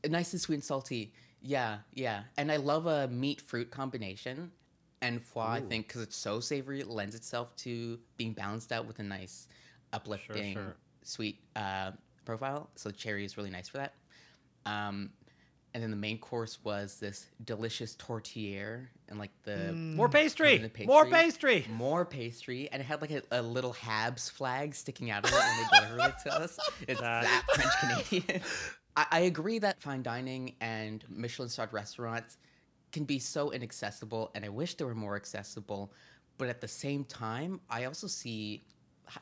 [0.09, 1.13] nice and sweet and salty.
[1.43, 2.23] Yeah, yeah.
[2.37, 4.53] And I love a meat fruit combination.
[5.03, 8.87] And foie, I think, because it's so savory, it lends itself to being balanced out
[8.87, 9.49] with a nice,
[9.95, 10.77] uplifting, sure.
[11.03, 11.93] sweet uh,
[12.27, 12.69] profile.
[12.77, 13.95] So cherry is really nice for that.
[14.67, 15.09] Um,
[15.73, 20.71] and then the main course was this delicious tourtière and like the More covered pastry.
[20.87, 21.67] More pastry.
[21.71, 25.37] more pastry, and it had like a, a little Habs flag sticking out of it
[25.39, 26.59] when they delivered it to us.
[26.87, 28.43] It's That- that French Canadian.
[29.01, 32.37] I, I agree that fine dining and Michelin starred restaurants
[32.93, 35.93] can be so inaccessible, and I wish they were more accessible.
[36.39, 38.65] But at the same time, I also see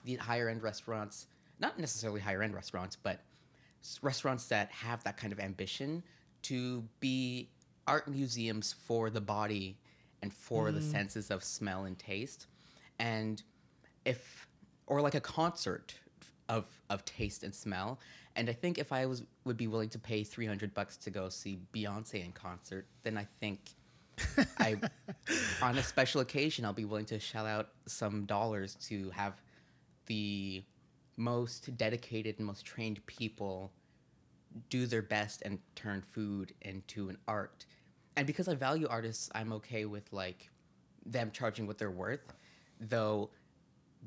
[0.05, 1.27] the higher end restaurants,
[1.61, 3.21] not necessarily higher end restaurants, but
[4.03, 6.03] restaurants that have that kind of ambition
[6.43, 7.51] to be
[7.87, 9.79] art museums for the body
[10.23, 10.91] and for the mm-hmm.
[10.91, 12.47] senses of smell and taste.
[12.99, 13.43] And
[14.05, 14.49] if
[14.87, 15.95] or like a concert
[16.49, 18.01] of of taste and smell.
[18.39, 21.29] And I think if I was would be willing to pay 300 bucks to go
[21.29, 23.59] see Beyonce in concert, then I think
[24.59, 24.77] I
[25.61, 29.43] on a special occasion I'll be willing to shell out some dollars to have
[30.07, 30.63] the
[31.17, 33.73] most dedicated and most trained people
[34.71, 37.67] do their best and turn food into an art.
[38.17, 40.49] And because I value artists, I'm okay with like
[41.05, 42.33] them charging what they're worth,
[42.81, 43.31] though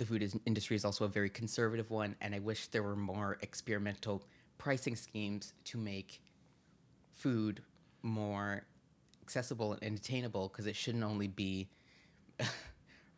[0.01, 2.95] the food is, industry is also a very conservative one, and I wish there were
[2.95, 4.23] more experimental
[4.57, 6.19] pricing schemes to make
[7.13, 7.61] food
[8.01, 8.63] more
[9.21, 11.69] accessible and attainable because it shouldn't only be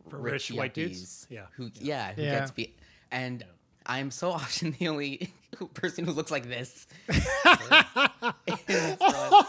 [0.10, 1.26] For rich white dudes?
[1.30, 1.46] Yeah.
[1.56, 2.32] who yeah who Yeah.
[2.32, 2.76] gets be
[3.12, 3.46] and
[3.86, 5.34] I'm so often the only
[5.74, 6.86] person who looks like this.
[7.08, 9.48] in this restaurant.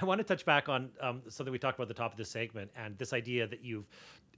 [0.00, 2.18] I want to touch back on um, something we talked about at the top of
[2.18, 3.88] this segment, and this idea that you've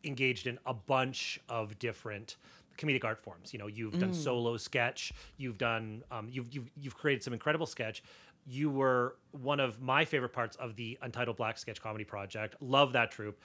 [0.05, 2.37] engaged in a bunch of different
[2.79, 3.53] comedic art forms.
[3.53, 7.67] You know, you've done solo sketch, you've done, um, you've you've you've created some incredible
[7.67, 8.03] sketch.
[8.47, 12.57] You were one of my favorite parts of the Untitled Black Sketch Comedy Project.
[12.61, 13.39] Love that troupe.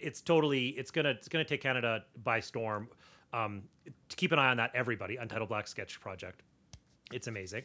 [0.00, 2.88] It's totally, it's gonna, it's gonna take Canada by storm.
[3.32, 3.62] Um,
[4.08, 5.16] to keep an eye on that, everybody.
[5.16, 6.42] Untitled Black Sketch Project.
[7.12, 7.62] It's amazing.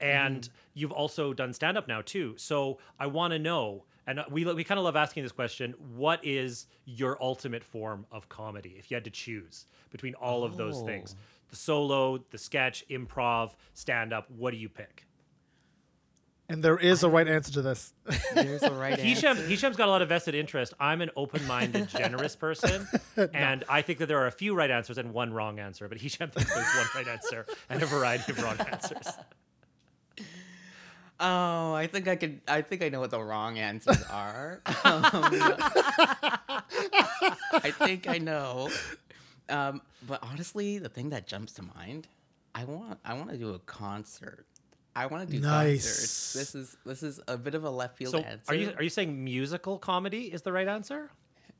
[0.00, 0.52] And mm-hmm.
[0.74, 2.34] you've also done stand up now too.
[2.36, 6.24] So I want to know, and we, we kind of love asking this question what
[6.24, 10.82] is your ultimate form of comedy if you had to choose between all of those
[10.82, 11.14] things?
[11.16, 11.22] Oh.
[11.50, 15.06] The solo, the sketch, improv, stand up, what do you pick?
[16.50, 17.94] And there is a right answer to this.
[18.34, 19.04] There's a right answer.
[19.04, 20.74] Hisham, Hisham's got a lot of vested interest.
[20.80, 22.88] I'm an open-minded, generous person,
[23.32, 25.88] and I think that there are a few right answers and one wrong answer.
[25.88, 29.06] But Hisham thinks there's one right answer and a variety of wrong answers.
[31.22, 32.40] Oh, I think I could.
[32.48, 34.62] I think I know what the wrong answers are.
[34.66, 35.04] Um,
[37.52, 38.70] I think I know.
[39.48, 42.08] Um, but honestly, the thing that jumps to mind,
[42.54, 42.98] I want.
[43.04, 44.46] I want to do a concert.
[44.96, 45.84] I want to do Nice.
[45.84, 46.32] concerts.
[46.32, 48.42] This is this is a bit of a left field So, answer.
[48.48, 51.10] are you are you saying musical comedy is the right answer?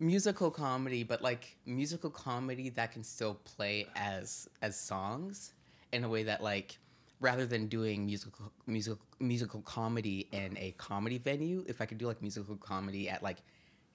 [0.03, 5.53] musical comedy, but like musical comedy that can still play as as songs
[5.93, 6.79] in a way that like
[7.21, 12.07] rather than doing musical musical musical comedy in a comedy venue, if I could do
[12.07, 13.39] like musical comedy at like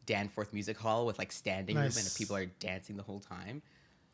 [0.06, 2.18] Danforth Music Hall with like standing room and Nice.
[2.18, 3.62] people are dancing the whole time,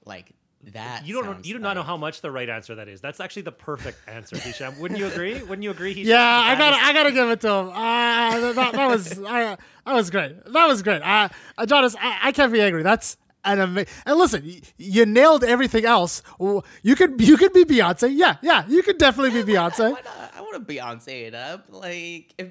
[0.05, 0.31] like
[0.73, 1.05] that.
[1.05, 3.01] You don't you do not know how much the right answer that is.
[3.01, 4.79] That's actually the perfect answer, Hisham.
[4.79, 5.41] Wouldn't you agree?
[5.41, 5.93] Wouldn't you agree?
[5.93, 6.11] Hisham?
[6.11, 7.69] Yeah, I gotta, is- I gotta give it to him.
[7.69, 9.55] Uh, that, that was, uh,
[9.85, 10.45] that was great.
[10.45, 11.01] That was great.
[11.01, 12.83] Uh, uh, Ajahnis, I, I can't be angry.
[12.83, 13.85] That's an.
[14.05, 16.23] And listen, y- you nailed everything else.
[16.39, 18.11] You could, you could be Beyonce.
[18.15, 19.91] Yeah, yeah, you could definitely be Beyonce.
[19.93, 20.33] Why not?
[20.35, 21.65] I want to Beyonce it up.
[21.69, 22.49] Like if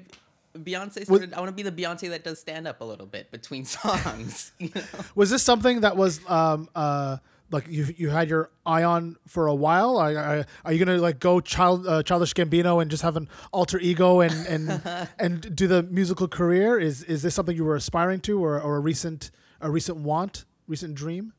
[0.57, 3.31] Beyonce started, I want to be the Beyonce that does stand up a little bit
[3.31, 4.51] between songs.
[4.59, 4.81] You know?
[5.15, 7.17] Was this something that was, um, uh,
[7.51, 9.97] like you, you had your eye on for a while?
[9.97, 13.27] Are, are, are you gonna like go child, uh, childish Gambino and just have an
[13.51, 16.79] alter ego and and and do the musical career?
[16.79, 20.45] Is is this something you were aspiring to, or, or a recent a recent want,
[20.67, 21.33] recent dream?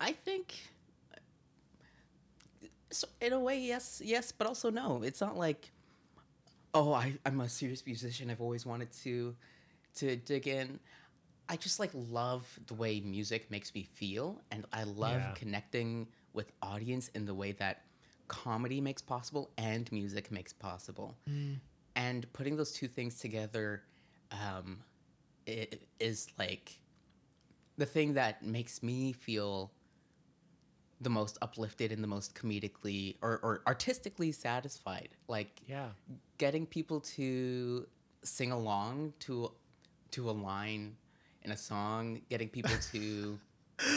[0.00, 0.54] I think,
[2.90, 5.02] so in a way, yes, yes, but also no.
[5.02, 5.70] It's not like,
[6.72, 8.30] oh, I, I'm a serious musician.
[8.30, 9.36] I've always wanted to,
[9.96, 10.80] to dig in.
[11.48, 15.32] I just like love the way music makes me feel, and I love Yeah.
[15.34, 17.82] connecting with audience in the way that
[18.28, 21.16] comedy makes possible and music makes possible.
[21.96, 23.82] And putting those two things together,
[24.30, 24.78] um,
[25.46, 26.78] it is like
[27.80, 29.72] the thing that makes me feel
[31.00, 35.08] the most uplifted and the most comedically or, or artistically satisfied.
[35.28, 35.88] Like Yeah.
[36.36, 37.86] getting people to
[38.22, 39.50] sing along to
[40.10, 40.96] to a line
[41.42, 43.38] in a song, getting people to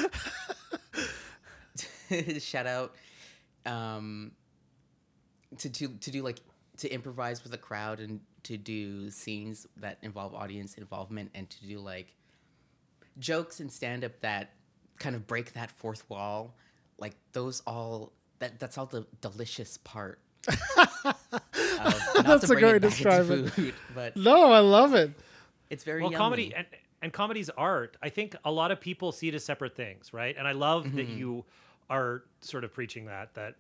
[2.40, 2.96] shout out
[3.66, 4.32] um
[5.58, 6.40] to, to to do like
[6.78, 11.66] to improvise with a crowd and to do scenes that involve audience involvement and to
[11.68, 12.16] do like
[13.20, 14.52] jokes and stand up that
[15.00, 16.56] kind of break that fourth wall
[16.98, 20.56] like those all that that's all the delicious part of,
[22.24, 23.48] That's to a bring great it back into description.
[23.50, 25.12] food, but No, I love it.
[25.70, 26.20] it's very well yummy.
[26.24, 26.68] comedy and,
[27.02, 30.36] and comedy's art i think a lot of people see it as separate things right
[30.38, 31.18] and i love that Mm-hmm.
[31.18, 31.46] you
[31.90, 33.56] are sort of preaching that that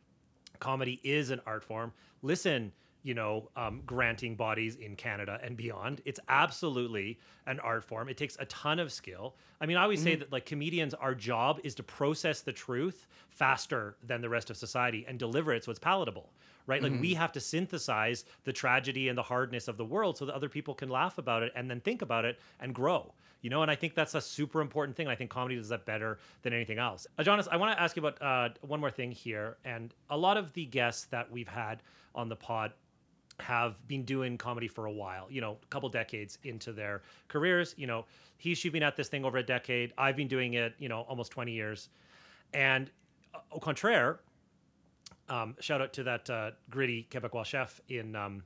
[0.60, 1.92] comedy is an art form
[2.22, 2.72] listen
[3.04, 6.02] you know um, granting bodies in canada and beyond.
[6.06, 8.10] It's absolutely an art form.
[8.10, 9.36] It takes a ton of skill.
[9.62, 10.08] I mean i always Mm-hmm.
[10.10, 14.50] say that like comedians our job is to process the truth faster than the rest
[14.50, 16.30] of society and deliver it so it's palatable
[16.66, 16.82] right?
[16.82, 17.02] Like Mm-hmm.
[17.02, 20.48] we have to synthesize the tragedy and the hardness of the world so that other
[20.48, 23.62] people can laugh about it and then think about it and grow you know?
[23.62, 26.54] And i think that's a super important thing i think comedy does that better than
[26.54, 27.06] anything else.
[27.20, 30.38] Ajahnis i want to ask you about uh, one more thing here and a lot
[30.38, 31.84] of the guests that we've had
[32.16, 32.72] on the pod
[33.40, 37.74] have been doing comedy for a while, you know, a couple decades into their careers.
[37.78, 38.06] You know,
[38.38, 39.94] he's she's been at this thing over a decade.
[39.98, 41.90] I've been doing it, you know, almost 20 years.
[42.54, 42.92] And
[43.34, 44.20] uh, au contraire,
[45.30, 48.44] um, shout out to that uh, gritty Quebecois chef in um,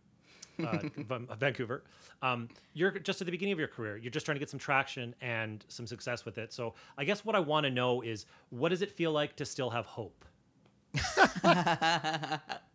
[0.63, 0.79] uh,
[1.39, 1.83] Vancouver.
[2.21, 3.97] Um, you're just at the beginning of your career.
[3.97, 6.53] You're just trying to get some traction and some success with it.
[6.53, 9.45] So I guess what I want to know is what does it feel like to
[9.45, 10.25] still have hope?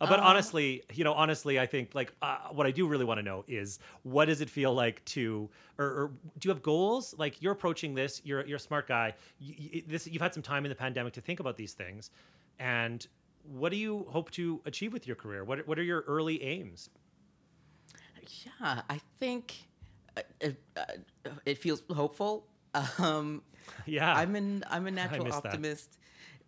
[0.00, 3.18] Uh, but honestly, you know, honestly, I think like uh, what I do really want
[3.18, 7.14] to know is what does it feel like to, or, or do you have goals?
[7.16, 9.14] Like you're approaching this, you're you're a smart guy.
[9.38, 12.10] You, you, this you've had some time in the pandemic to think about these things,
[12.58, 13.06] and
[13.44, 15.44] what do you hope to achieve with your career?
[15.44, 16.90] What what are your early aims?
[18.44, 19.54] Yeah, I think
[20.16, 22.46] uh, it, uh, it feels hopeful.
[22.98, 23.42] Um,
[23.86, 24.14] Yeah.
[24.14, 25.48] I'm an I'm a natural missed that.
[25.48, 25.98] optimist.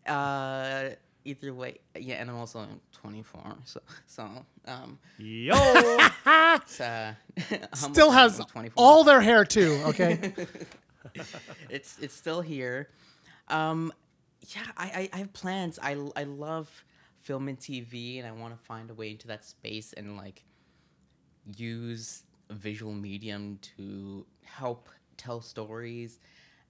[0.07, 0.90] Uh,
[1.29, 4.29] either way, yeah, and I'm also 24, so so
[4.66, 5.55] um, Yo.
[6.26, 7.14] it's, uh,
[7.74, 8.72] Still has 24.
[8.76, 9.81] all their hair too.
[9.87, 10.33] Okay.
[11.70, 12.89] it's it's still here.
[13.49, 13.93] Um,
[14.55, 15.79] yeah, I, I, I have plans.
[15.83, 16.85] I, I love
[17.20, 20.45] film and TV, and I want to find a way into that space and like
[21.57, 26.20] use visual medium to help tell stories,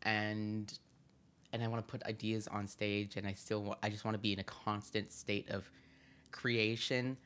[0.03, 0.79] and
[1.53, 4.15] and I want to put ideas on stage, and I still wa- I just want
[4.15, 5.71] to be in a constant state of
[6.31, 7.17] creation,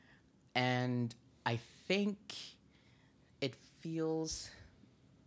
[0.55, 1.13] and
[1.45, 1.57] I
[1.87, 2.35] think
[3.41, 4.49] it feels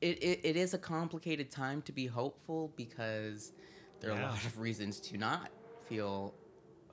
[0.00, 3.52] it, it, it is a complicated time to be hopeful because
[4.00, 4.28] there are Yeah.
[4.30, 5.50] a lot of reasons to not
[5.86, 6.34] feel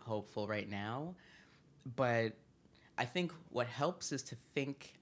[0.01, 1.15] hopeful right now.
[1.95, 2.33] But
[2.97, 4.93] i think what helps is to think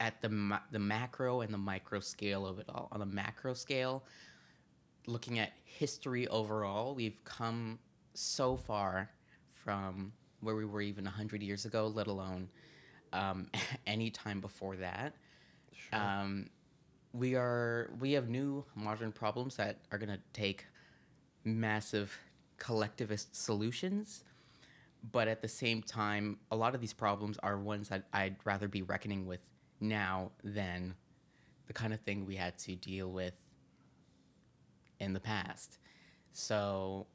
[0.00, 2.88] at the ma- the macro and the micro scale of it all.
[2.92, 4.04] On the macro scale
[5.06, 7.78] looking at history overall we've come
[8.14, 9.10] so far
[9.48, 12.48] from where we were even 100 years ago let alone
[13.14, 13.48] um,
[13.86, 15.14] any time before that.
[15.92, 16.50] Um,
[17.12, 20.66] we are we have new modern problems that are going to take
[21.44, 22.18] massive
[22.58, 24.24] collectivist solutions
[25.12, 28.66] but at the same time a lot of these problems are ones that i'd rather
[28.66, 29.38] be reckoning with
[29.80, 30.94] now than
[31.68, 33.34] the kind of thing we had to deal with
[35.04, 35.78] in the past
[36.32, 37.06] so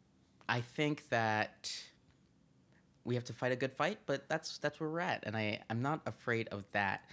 [0.47, 1.71] i think that
[3.09, 5.59] we have to fight a good fight, but that's that's where we're at, and I
[5.69, 7.05] I'm not afraid of that.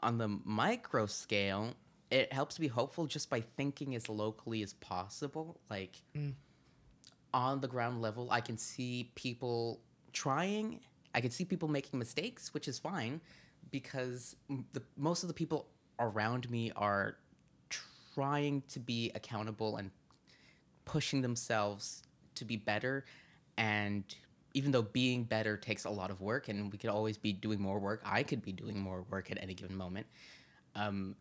[0.00, 1.74] On the micro scale,
[2.10, 5.60] it helps to be hopeful just by thinking as locally as possible.
[5.70, 6.34] Like mm.
[7.32, 9.80] on the ground level, I can see people
[10.12, 10.80] trying.
[11.14, 13.20] I can see people making mistakes, which is fine,
[13.70, 14.34] because
[14.72, 15.68] the most of the people
[16.00, 17.16] around me are
[18.14, 19.92] trying to be accountable and
[20.84, 22.02] pushing themselves
[22.36, 23.04] to be better.
[23.56, 24.04] And
[24.54, 27.60] even though being better takes a lot of work and we could always be doing
[27.60, 30.06] more work i could be doing more work at any given moment
[30.76, 31.14] um,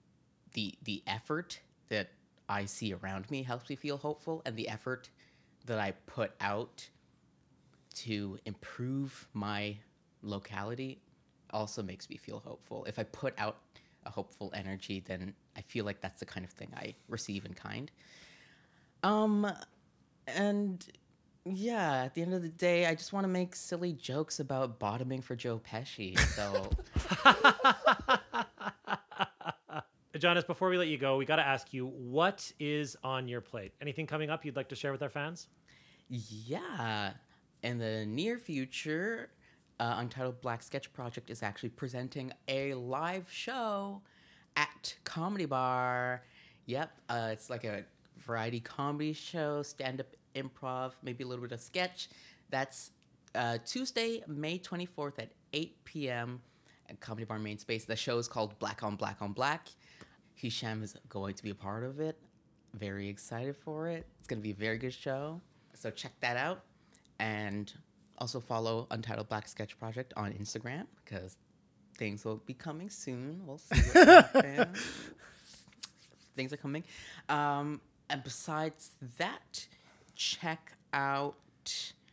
[0.53, 1.59] the the effort
[1.89, 2.11] that
[2.47, 5.09] i see around me helps me feel hopeful and the effort
[5.65, 6.87] that i put out
[7.93, 9.75] to improve my
[10.21, 10.99] locality
[11.51, 12.83] also makes me feel hopeful.
[12.85, 13.57] If i put out
[14.05, 17.53] a hopeful energy then i feel like that's the kind of thing i receive in
[17.53, 17.89] kind
[19.03, 19.51] um,
[20.27, 20.85] and
[21.45, 24.79] yeah, at the end of the day, I just want to make silly jokes about
[24.79, 26.17] bottoming for Joe Pesci.
[26.19, 26.69] So
[30.15, 33.41] Ajahnis, before we let you go, we got to ask you what is on your
[33.41, 33.73] plate?
[33.81, 35.47] Anything coming up you'd like to share with our fans?
[36.09, 37.13] yeah,
[37.63, 39.29] in the near future,
[39.79, 44.01] uh, Untitled Black Sketch Project is actually presenting a live show
[44.55, 46.23] at Comedy Bar.
[46.67, 47.83] Yep, uh, it's like a
[48.17, 52.09] variety comedy show, stand up improv, maybe a little bit of sketch.
[52.49, 52.91] That's
[53.35, 56.41] uh, Tuesday, May 24th at 8 p.m.
[56.89, 57.85] at Comedy Bar Main Space.
[57.85, 59.67] The show is called Black on Black on Black.
[60.35, 62.19] Hisham is going to be a part of it.
[62.73, 64.05] Very excited for it.
[64.19, 65.41] It's going to be a very good show.
[65.73, 66.63] So check that out.
[67.19, 67.71] And
[68.17, 71.37] also follow Untitled Black Sketch Project on Instagram because
[71.97, 73.41] things will be coming soon.
[73.45, 74.79] We'll see what happens.
[76.35, 76.83] things are coming.
[77.29, 77.81] Um,
[78.13, 79.67] and besides that,
[80.15, 81.35] check out.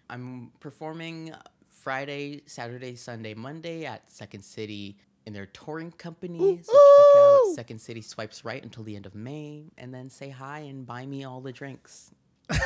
[0.09, 1.34] I'm performing
[1.68, 4.96] Friday, Saturday, Sunday, Monday at Second City
[5.26, 6.59] in their touring company.
[6.62, 10.30] So check out Second City Swipes Right until the end of May, and then say
[10.30, 12.11] hi and buy me all the drinks.
[12.48, 12.57] buy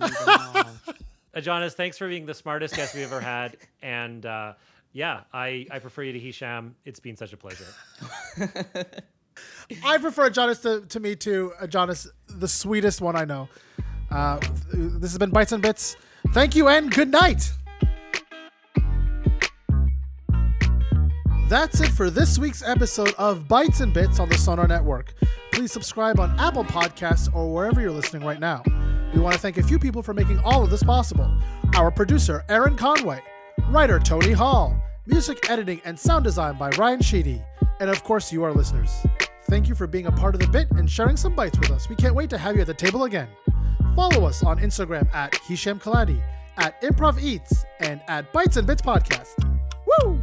[0.00, 0.64] me them all.
[1.36, 3.56] Ajahnis, thanks for being the smartest guest we've ever had.
[3.80, 4.54] And uh,
[4.92, 6.74] yeah, I, I prefer you to Hisham.
[6.84, 7.64] It's been such a pleasure.
[9.84, 11.52] I prefer Ajahnis to, to me too.
[11.60, 13.48] Uh, Ajahnis, the sweetest one I know.
[14.10, 14.38] Uh,
[14.72, 15.96] this has been Bites and Bits.
[16.32, 17.52] Thank you and good night.
[21.48, 25.12] That's it for this week's episode of Bites and Bits on the Sonar Network.
[25.52, 28.62] Please subscribe on Apple Podcasts or wherever you're listening right now.
[29.14, 31.30] We want to thank a few people for making all of this possible.
[31.74, 33.22] Our producer, Aaron Conway,
[33.68, 37.42] writer, Tony Hall, music editing and sound design by Ryan Sheedy,
[37.80, 38.90] and of course, you, our listeners.
[39.52, 41.86] Thank you for being a part of the bit and sharing some bites with us.
[41.86, 43.28] We can't wait to have you at the table again.
[43.94, 46.22] Follow us on Instagram at Hisham Kelati,
[46.56, 49.34] at Improv Eats, and at Bites and Bits Podcast.
[49.86, 50.22] Woo!